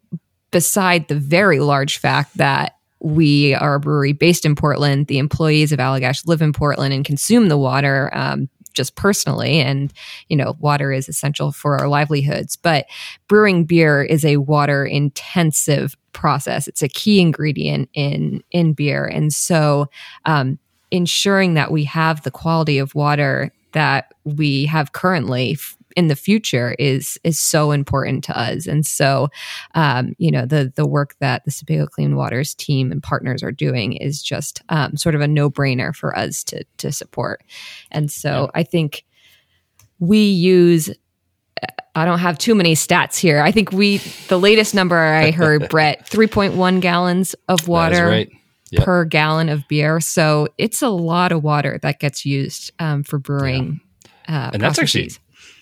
[0.50, 5.06] beside the very large fact that we are a brewery based in Portland.
[5.06, 8.10] The employees of Allagash live in Portland and consume the water.
[8.12, 9.92] Um, just personally and
[10.28, 12.86] you know water is essential for our livelihoods but
[13.28, 16.68] brewing beer is a water intensive process.
[16.68, 19.06] It's a key ingredient in in beer.
[19.06, 19.88] And so
[20.24, 20.58] um,
[20.90, 25.56] ensuring that we have the quality of water that we have currently
[25.96, 28.66] in the future is is so important to us.
[28.66, 29.28] And so,
[29.74, 33.52] um, you know, the the work that the Sebago Clean Waters team and partners are
[33.52, 37.42] doing is just um, sort of a no brainer for us to to support.
[37.90, 38.50] And so.
[38.54, 39.04] I think
[39.98, 40.90] we use
[41.94, 43.40] I don't have too many stats here.
[43.42, 48.24] I think we the latest number I heard, Brett, three point one gallons of water
[48.70, 48.84] yep.
[48.84, 50.00] per gallon of beer.
[50.00, 53.80] So it's a lot of water that gets used um, for brewing.
[54.28, 54.46] Yeah.
[54.46, 55.10] Uh, and that's actually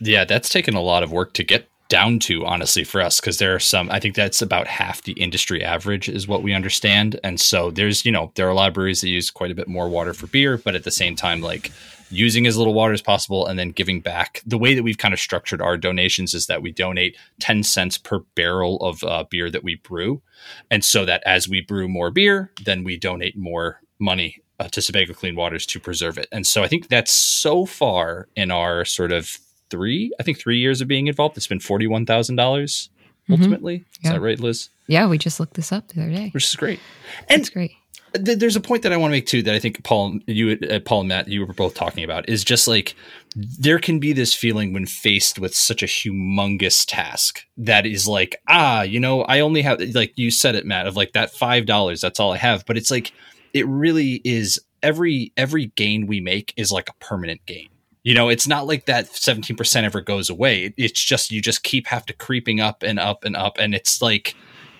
[0.01, 3.39] yeah, that's taken a lot of work to get down to honestly for us because
[3.39, 7.19] there are some i think that's about half the industry average is what we understand.
[7.25, 9.55] And so there's you know there are a lot of breweries that use quite a
[9.55, 11.73] bit more water for beer but at the same time like
[12.11, 14.43] using as little water as possible and then giving back.
[14.47, 17.99] The way that we've kind of structured our donations is that we donate 10 cents
[17.99, 20.23] per barrel of uh, beer that we brew.
[20.71, 24.83] And so that as we brew more beer then we donate more money uh, to
[24.83, 26.29] Sebago Clean Waters to preserve it.
[26.33, 29.39] And so i think that's so far in our sort of
[29.71, 31.37] three, I think three years of being involved.
[31.37, 32.91] It's been forty one thousand dollars
[33.29, 33.33] mm-hmm.
[33.35, 33.85] ultimately.
[34.01, 34.11] Yeah.
[34.11, 34.71] Is that right, Liz?
[34.87, 36.81] Yeah, we just looked this up the other day, which is great.
[37.29, 37.73] And it's great.
[38.15, 40.59] Th- there's a point that I want to make too that I think Paul, you,
[40.71, 42.95] uh, Paul and Matt, you were both talking about is just like
[43.37, 48.41] there can be this feeling when faced with such a humongous task that is like
[48.49, 51.67] ah, you know, I only have like you said it, Matt, of like that five
[51.67, 52.01] dollars.
[52.01, 53.13] That's all I have, but it's like
[53.53, 57.69] it really is every every gain we make is like a permanent gain
[58.03, 60.73] you know, it's not like that 17% ever goes away.
[60.77, 64.01] It's just you just keep have to creeping up and up and up and it's
[64.01, 64.35] like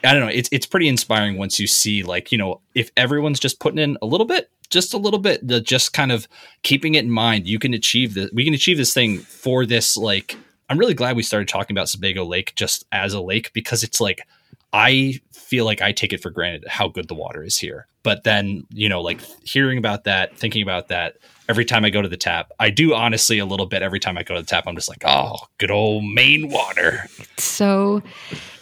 [0.05, 3.41] I don't know, it's it's pretty inspiring once you see like, you know, if everyone's
[3.41, 6.29] just putting in a little bit, just a little bit, the just kind of
[6.63, 9.97] keeping it in mind, you can achieve this we can achieve this thing for this
[9.97, 10.37] like
[10.71, 14.01] I'm really glad we started talking about Sebago Lake just as a lake because it's
[14.01, 14.27] like
[14.73, 17.87] I feel like I take it for granted how good the water is here.
[18.03, 21.17] But then, you know, like hearing about that, thinking about that,
[21.49, 22.53] every time I go to the tap.
[22.61, 24.65] I do honestly a little bit every time I go to the tap.
[24.67, 27.07] I'm just like, oh, good old Maine water.
[27.39, 28.03] So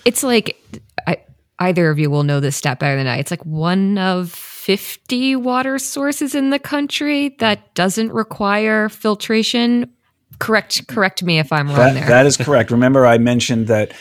[0.05, 0.57] it's like
[1.07, 1.19] I,
[1.59, 3.19] either of you will know this stat better than I.
[3.19, 9.93] It's like one of 50 water sources in the country that doesn't require filtration.
[10.39, 12.09] Correct correct me if I'm wrong that, there.
[12.09, 12.71] That is correct.
[12.71, 13.93] Remember I mentioned that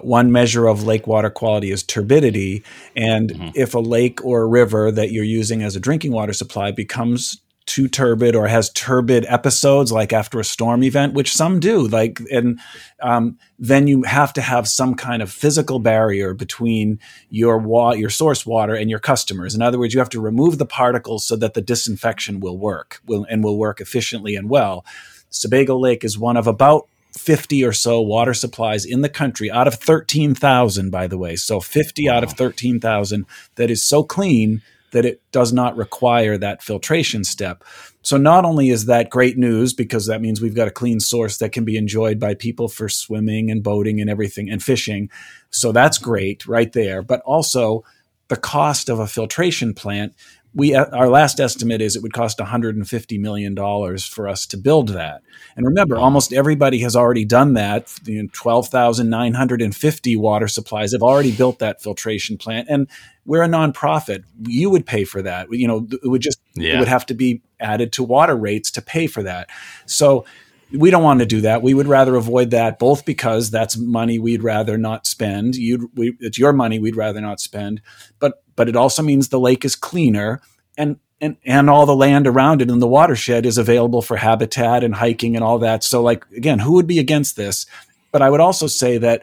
[0.00, 2.64] one measure of lake water quality is turbidity.
[2.96, 3.48] And mm-hmm.
[3.54, 7.41] if a lake or a river that you're using as a drinking water supply becomes
[7.66, 12.20] too turbid or has turbid episodes like after a storm event which some do like
[12.30, 12.58] and
[13.00, 16.98] um, then you have to have some kind of physical barrier between
[17.30, 19.54] your wa- your source water and your customers.
[19.54, 23.00] In other words you have to remove the particles so that the disinfection will work
[23.06, 24.84] will and will work efficiently and well.
[25.30, 29.68] Sebago lake is one of about 50 or so water supplies in the country out
[29.68, 31.36] of 13,000 by the way.
[31.36, 32.16] So 50 wow.
[32.16, 34.62] out of 13,000 that is so clean
[34.92, 37.64] that it does not require that filtration step.
[38.02, 41.38] So not only is that great news because that means we've got a clean source
[41.38, 45.10] that can be enjoyed by people for swimming and boating and everything and fishing.
[45.50, 47.84] So that's great right there, but also
[48.28, 50.14] the cost of a filtration plant
[50.54, 54.56] we uh, our last estimate is it would cost 150 million dollars for us to
[54.56, 55.22] build that.
[55.56, 57.92] And remember, almost everybody has already done that.
[58.04, 62.88] You know, 12,950 water supplies have already built that filtration plant, and
[63.24, 64.24] we're a nonprofit.
[64.46, 65.48] You would pay for that.
[65.50, 66.76] You know, it would just yeah.
[66.76, 69.48] it would have to be added to water rates to pay for that.
[69.86, 70.26] So
[70.74, 71.62] we don't want to do that.
[71.62, 75.56] We would rather avoid that, both because that's money we'd rather not spend.
[75.56, 77.82] You'd, we, it's your money we'd rather not spend,
[78.18, 80.40] but but it also means the lake is cleaner
[80.76, 84.84] and and and all the land around it in the watershed is available for habitat
[84.84, 85.84] and hiking and all that.
[85.84, 87.66] So like again, who would be against this?
[88.10, 89.22] But I would also say that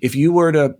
[0.00, 0.76] if you were to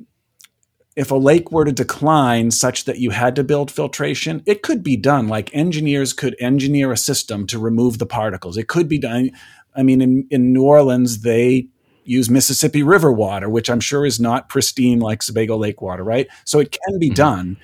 [0.96, 4.82] if a lake were to decline such that you had to build filtration, it could
[4.82, 5.28] be done.
[5.28, 8.56] Like engineers could engineer a system to remove the particles.
[8.56, 9.30] It could be done.
[9.74, 11.68] I mean, in, in New Orleans, they
[12.04, 16.26] use Mississippi River water, which I'm sure is not pristine like Sebago Lake water, right?
[16.44, 17.14] So it can be mm-hmm.
[17.14, 17.56] done.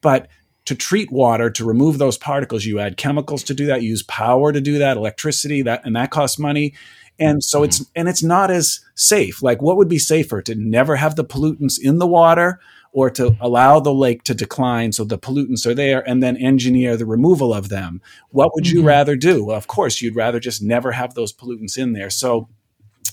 [0.00, 0.28] But
[0.64, 4.02] to treat water to remove those particles, you add chemicals to do that, you use
[4.04, 6.74] power to do that, electricity, that and that costs money.
[7.18, 7.64] And so mm-hmm.
[7.64, 9.42] it's and it's not as safe.
[9.42, 12.60] Like what would be safer to never have the pollutants in the water
[12.92, 16.96] or to allow the lake to decline so the pollutants are there and then engineer
[16.96, 18.00] the removal of them?
[18.30, 18.78] What would mm-hmm.
[18.78, 19.44] you rather do?
[19.44, 22.10] Well, of course, you'd rather just never have those pollutants in there.
[22.10, 22.48] So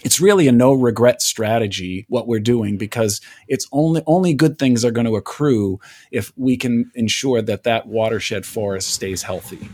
[0.04, 4.86] it's really a no regret strategy what we're doing because it's only only good things
[4.86, 5.80] are going to accrue
[6.12, 9.70] if we can ensure that that watershed forest stays healthy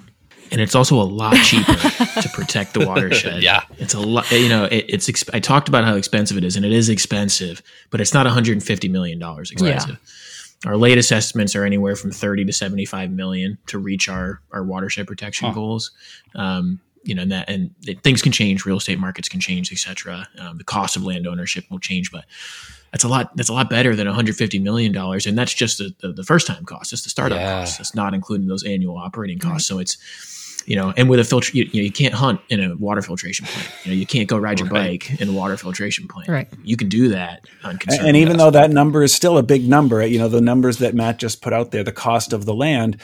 [0.51, 1.73] and it's also a lot cheaper
[2.21, 3.41] to protect the watershed.
[3.41, 4.29] yeah, it's a lot.
[4.31, 5.09] You know, it, it's.
[5.09, 8.25] Exp- I talked about how expensive it is, and it is expensive, but it's not
[8.25, 9.91] 150 million dollars expensive.
[9.91, 10.69] Yeah.
[10.69, 15.07] Our latest estimates are anywhere from 30 to 75 million to reach our our watershed
[15.07, 15.53] protection huh.
[15.53, 15.91] goals.
[16.33, 19.71] Um, you know, and that and it, things can change, real estate markets can change,
[19.71, 20.27] etc.
[20.39, 22.25] Um, the cost of land ownership will change, but
[22.95, 23.35] that's a lot.
[23.35, 26.47] That's a lot better than 150 million dollars, and that's just the, the, the, first
[26.47, 26.93] time cost.
[26.93, 27.59] It's the startup yeah.
[27.59, 27.81] cost.
[27.81, 29.69] It's not including those annual operating costs.
[29.69, 29.75] Right.
[29.75, 32.63] So it's you know, and with a filter, you, you, know, you can't hunt in
[32.63, 33.69] a water filtration plant.
[33.83, 35.01] You know, you can't go ride your right.
[35.01, 36.29] bike in a water filtration plant.
[36.29, 36.47] Right.
[36.63, 39.67] You can do that on And, and even though that number is still a big
[39.67, 42.53] number, you know, the numbers that Matt just put out there, the cost of the
[42.53, 42.97] land,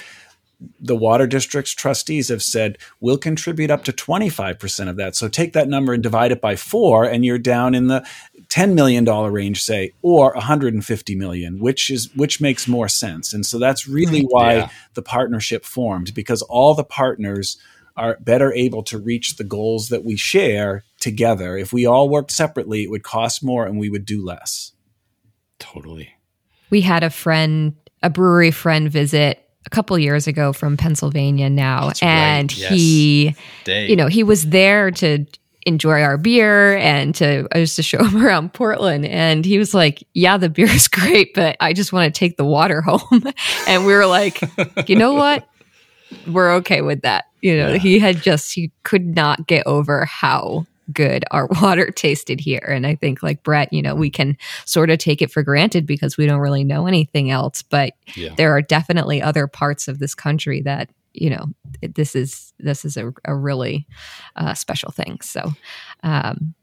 [0.79, 5.15] the water district's trustees have said we'll contribute up to 25% of that.
[5.15, 8.05] So take that number and divide it by four, and you're down in the
[8.51, 13.33] $10 million range, say, or 150 million, which is which makes more sense.
[13.33, 14.69] And so that's really why yeah.
[14.93, 17.57] the partnership formed, because all the partners
[17.95, 21.57] are better able to reach the goals that we share together.
[21.57, 24.73] If we all worked separately, it would cost more and we would do less.
[25.59, 26.09] Totally.
[26.69, 31.87] We had a friend, a brewery friend visit a couple years ago from Pennsylvania now,
[31.87, 32.59] That's and right.
[32.59, 32.71] yes.
[32.71, 33.87] he, Day.
[33.87, 35.25] you know, he was there to
[35.65, 39.73] enjoy our beer and to I used to show him around Portland, and he was
[39.73, 43.23] like, "Yeah, the beer is great, but I just want to take the water home."
[43.67, 44.41] and we were like,
[44.87, 45.47] "You know what?
[46.27, 47.77] We're okay with that." You know, yeah.
[47.77, 52.65] he had just he could not get over how good our water tasted here.
[52.67, 55.85] And I think, like Brett, you know, we can sort of take it for granted
[55.85, 57.61] because we don't really know anything else.
[57.61, 58.33] But yeah.
[58.35, 61.45] there are definitely other parts of this country that you know
[61.81, 63.87] this is this is a, a really
[64.35, 65.19] uh, special thing.
[65.21, 65.51] So,
[66.03, 66.53] um,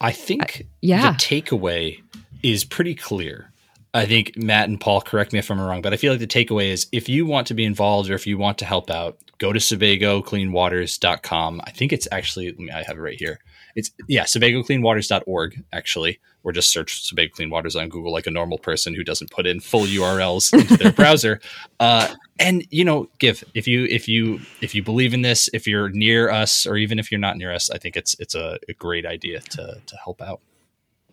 [0.00, 1.12] I think yeah.
[1.12, 2.00] the takeaway
[2.42, 3.52] is pretty clear.
[3.92, 6.26] I think Matt and Paul, correct me if I'm wrong, but I feel like the
[6.26, 9.18] takeaway is if you want to be involved or if you want to help out,
[9.38, 11.60] go to SebagoCleanWaters.com.
[11.64, 13.40] I think it's actually, I have it right here.
[13.76, 18.58] It's, yeah, SebagoCleanWaters.org, actually, or just search Sebago Clean Waters on Google like a normal
[18.58, 21.40] person who doesn't put in full URLs into their browser.
[21.78, 22.08] Uh,
[22.38, 25.90] and you know, give if you if you if you believe in this, if you're
[25.90, 28.74] near us, or even if you're not near us, I think it's it's a, a
[28.74, 30.40] great idea to to help out.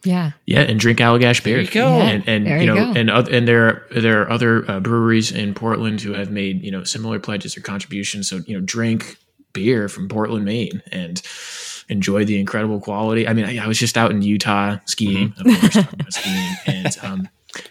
[0.03, 0.32] Yeah.
[0.45, 1.55] Yeah, and drink Allagash beer.
[1.55, 1.97] There you go.
[1.97, 2.99] Yeah, and, and you, you, know, go.
[2.99, 6.72] and and there are, there are other uh, breweries in Portland who have made you
[6.72, 8.30] know similar pledges or contributions.
[8.30, 9.18] So you know, drink
[9.53, 11.22] beer from Portland, Maine, and
[11.89, 13.27] enjoy the incredible quality.
[13.27, 15.79] I mean, I, I was just out in Utah skiing, mm-hmm.
[15.79, 17.29] of course, skiing, and um,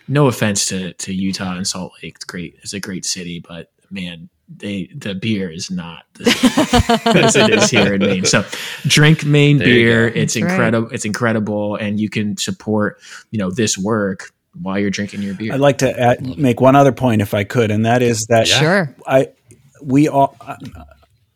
[0.08, 2.56] no offense to to Utah and Salt Lake, it's great.
[2.62, 7.94] It's a great city, but man, they the beer is not as it is here
[7.94, 8.24] in Maine.
[8.24, 8.44] So
[8.86, 10.08] drink Maine there beer.
[10.08, 10.88] It's incredible.
[10.88, 10.94] Right.
[10.94, 13.00] It's incredible, and you can support
[13.30, 15.52] you know this work while you're drinking your beer.
[15.52, 18.48] I'd like to add, make one other point if I could, and that is that
[18.48, 18.58] yeah.
[18.58, 19.28] sure I
[19.82, 20.36] we all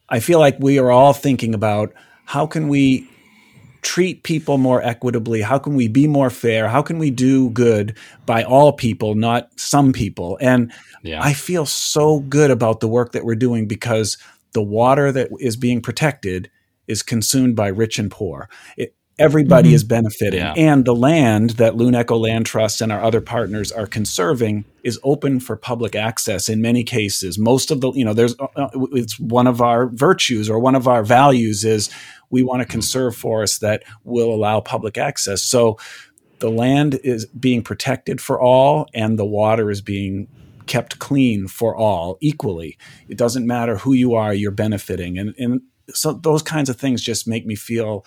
[0.08, 1.92] I feel like we are all thinking about
[2.30, 3.08] how can we
[3.82, 5.40] treat people more equitably?
[5.40, 6.68] How can we be more fair?
[6.68, 10.38] How can we do good by all people, not some people?
[10.40, 10.72] And
[11.02, 11.20] yeah.
[11.20, 14.16] I feel so good about the work that we're doing because
[14.52, 16.48] the water that is being protected
[16.86, 18.48] is consumed by rich and poor.
[18.76, 19.76] It, everybody mm-hmm.
[19.76, 20.40] is benefiting.
[20.40, 20.54] Yeah.
[20.56, 24.98] And the land that Loon Echo Land Trust and our other partners are conserving is
[25.04, 27.38] open for public access in many cases.
[27.38, 30.74] Most of the, you know, there's, uh, uh it's one of our virtues or one
[30.74, 31.90] of our values is
[32.30, 35.42] we want to conserve forests that will allow public access.
[35.42, 35.78] So
[36.38, 40.28] the land is being protected for all and the water is being
[40.66, 42.78] kept clean for all equally.
[43.08, 45.18] It doesn't matter who you are, you're benefiting.
[45.18, 45.60] And, and
[45.92, 48.06] so those kinds of things just make me feel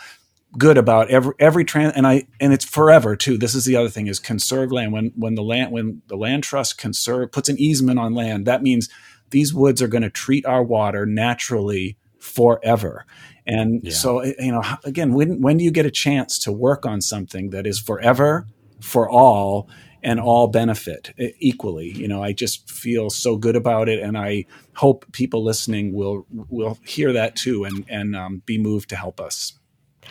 [0.57, 3.37] good about every every trans and I and it's forever too.
[3.37, 4.93] This is the other thing is conserve land.
[4.93, 8.61] When when the land when the land trust conserve puts an easement on land, that
[8.61, 8.89] means
[9.31, 13.05] these woods are going to treat our water naturally forever.
[13.45, 13.91] And yeah.
[13.91, 17.49] so, you know, again, when, when do you get a chance to work on something
[17.49, 18.47] that is forever
[18.79, 19.67] for all
[20.03, 21.89] and all benefit equally.
[21.91, 24.45] You know, I just feel so good about it, and I
[24.75, 29.21] hope people listening will will hear that too and and um, be moved to help
[29.21, 29.53] us.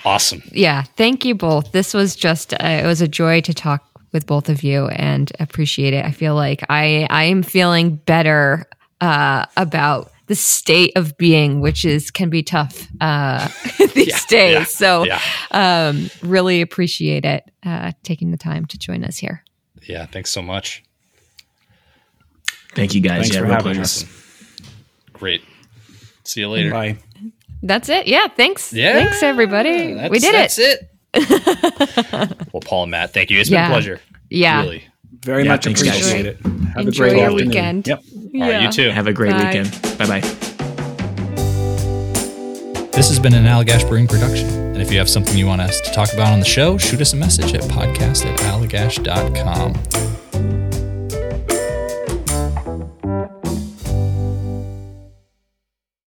[0.04, 0.42] Awesome.
[0.52, 1.72] Yeah, thank you both.
[1.72, 5.32] This was just uh, it was a joy to talk with both of you and
[5.40, 6.04] appreciate it.
[6.04, 8.66] I feel like I I am feeling better
[9.00, 13.48] uh, about the state of being, which is can be tough uh,
[13.94, 14.54] these yeah, days.
[14.54, 15.20] Yeah, so, yeah.
[15.50, 19.44] Um, really appreciate it uh, taking the time to join us here.
[19.82, 20.82] Yeah, thanks so much.
[22.74, 23.22] Thank you guys.
[23.22, 24.04] Thanks yeah, for having us.
[25.12, 25.42] Great.
[26.24, 26.70] See you later.
[26.70, 26.96] Bye.
[27.62, 28.06] That's it.
[28.06, 28.26] Yeah.
[28.28, 28.72] Thanks.
[28.72, 28.92] Yeah.
[28.94, 29.94] Thanks, everybody.
[30.08, 30.90] we did that's it.
[31.12, 32.48] That's it.
[32.52, 33.38] well, Paul and Matt, thank you.
[33.40, 34.00] It's been a pleasure.
[34.30, 34.62] Yeah.
[34.62, 34.84] Really.
[35.20, 35.98] Very Yeah, much thanks, guys.
[36.00, 36.38] appreciate it.
[36.74, 37.48] Have Enjoy a great your afternoon.
[37.48, 37.86] weekend.
[37.86, 38.02] Yep.
[38.34, 38.90] All right, you too.
[38.90, 39.44] Have a great Bye.
[39.46, 39.98] weekend.
[39.98, 40.20] Bye bye.
[42.92, 44.48] This has been an Allagash Brewing production.
[44.48, 47.00] And if you have something you want us to talk about on the show, shoot
[47.00, 49.74] us a message at podcast at allagash.com.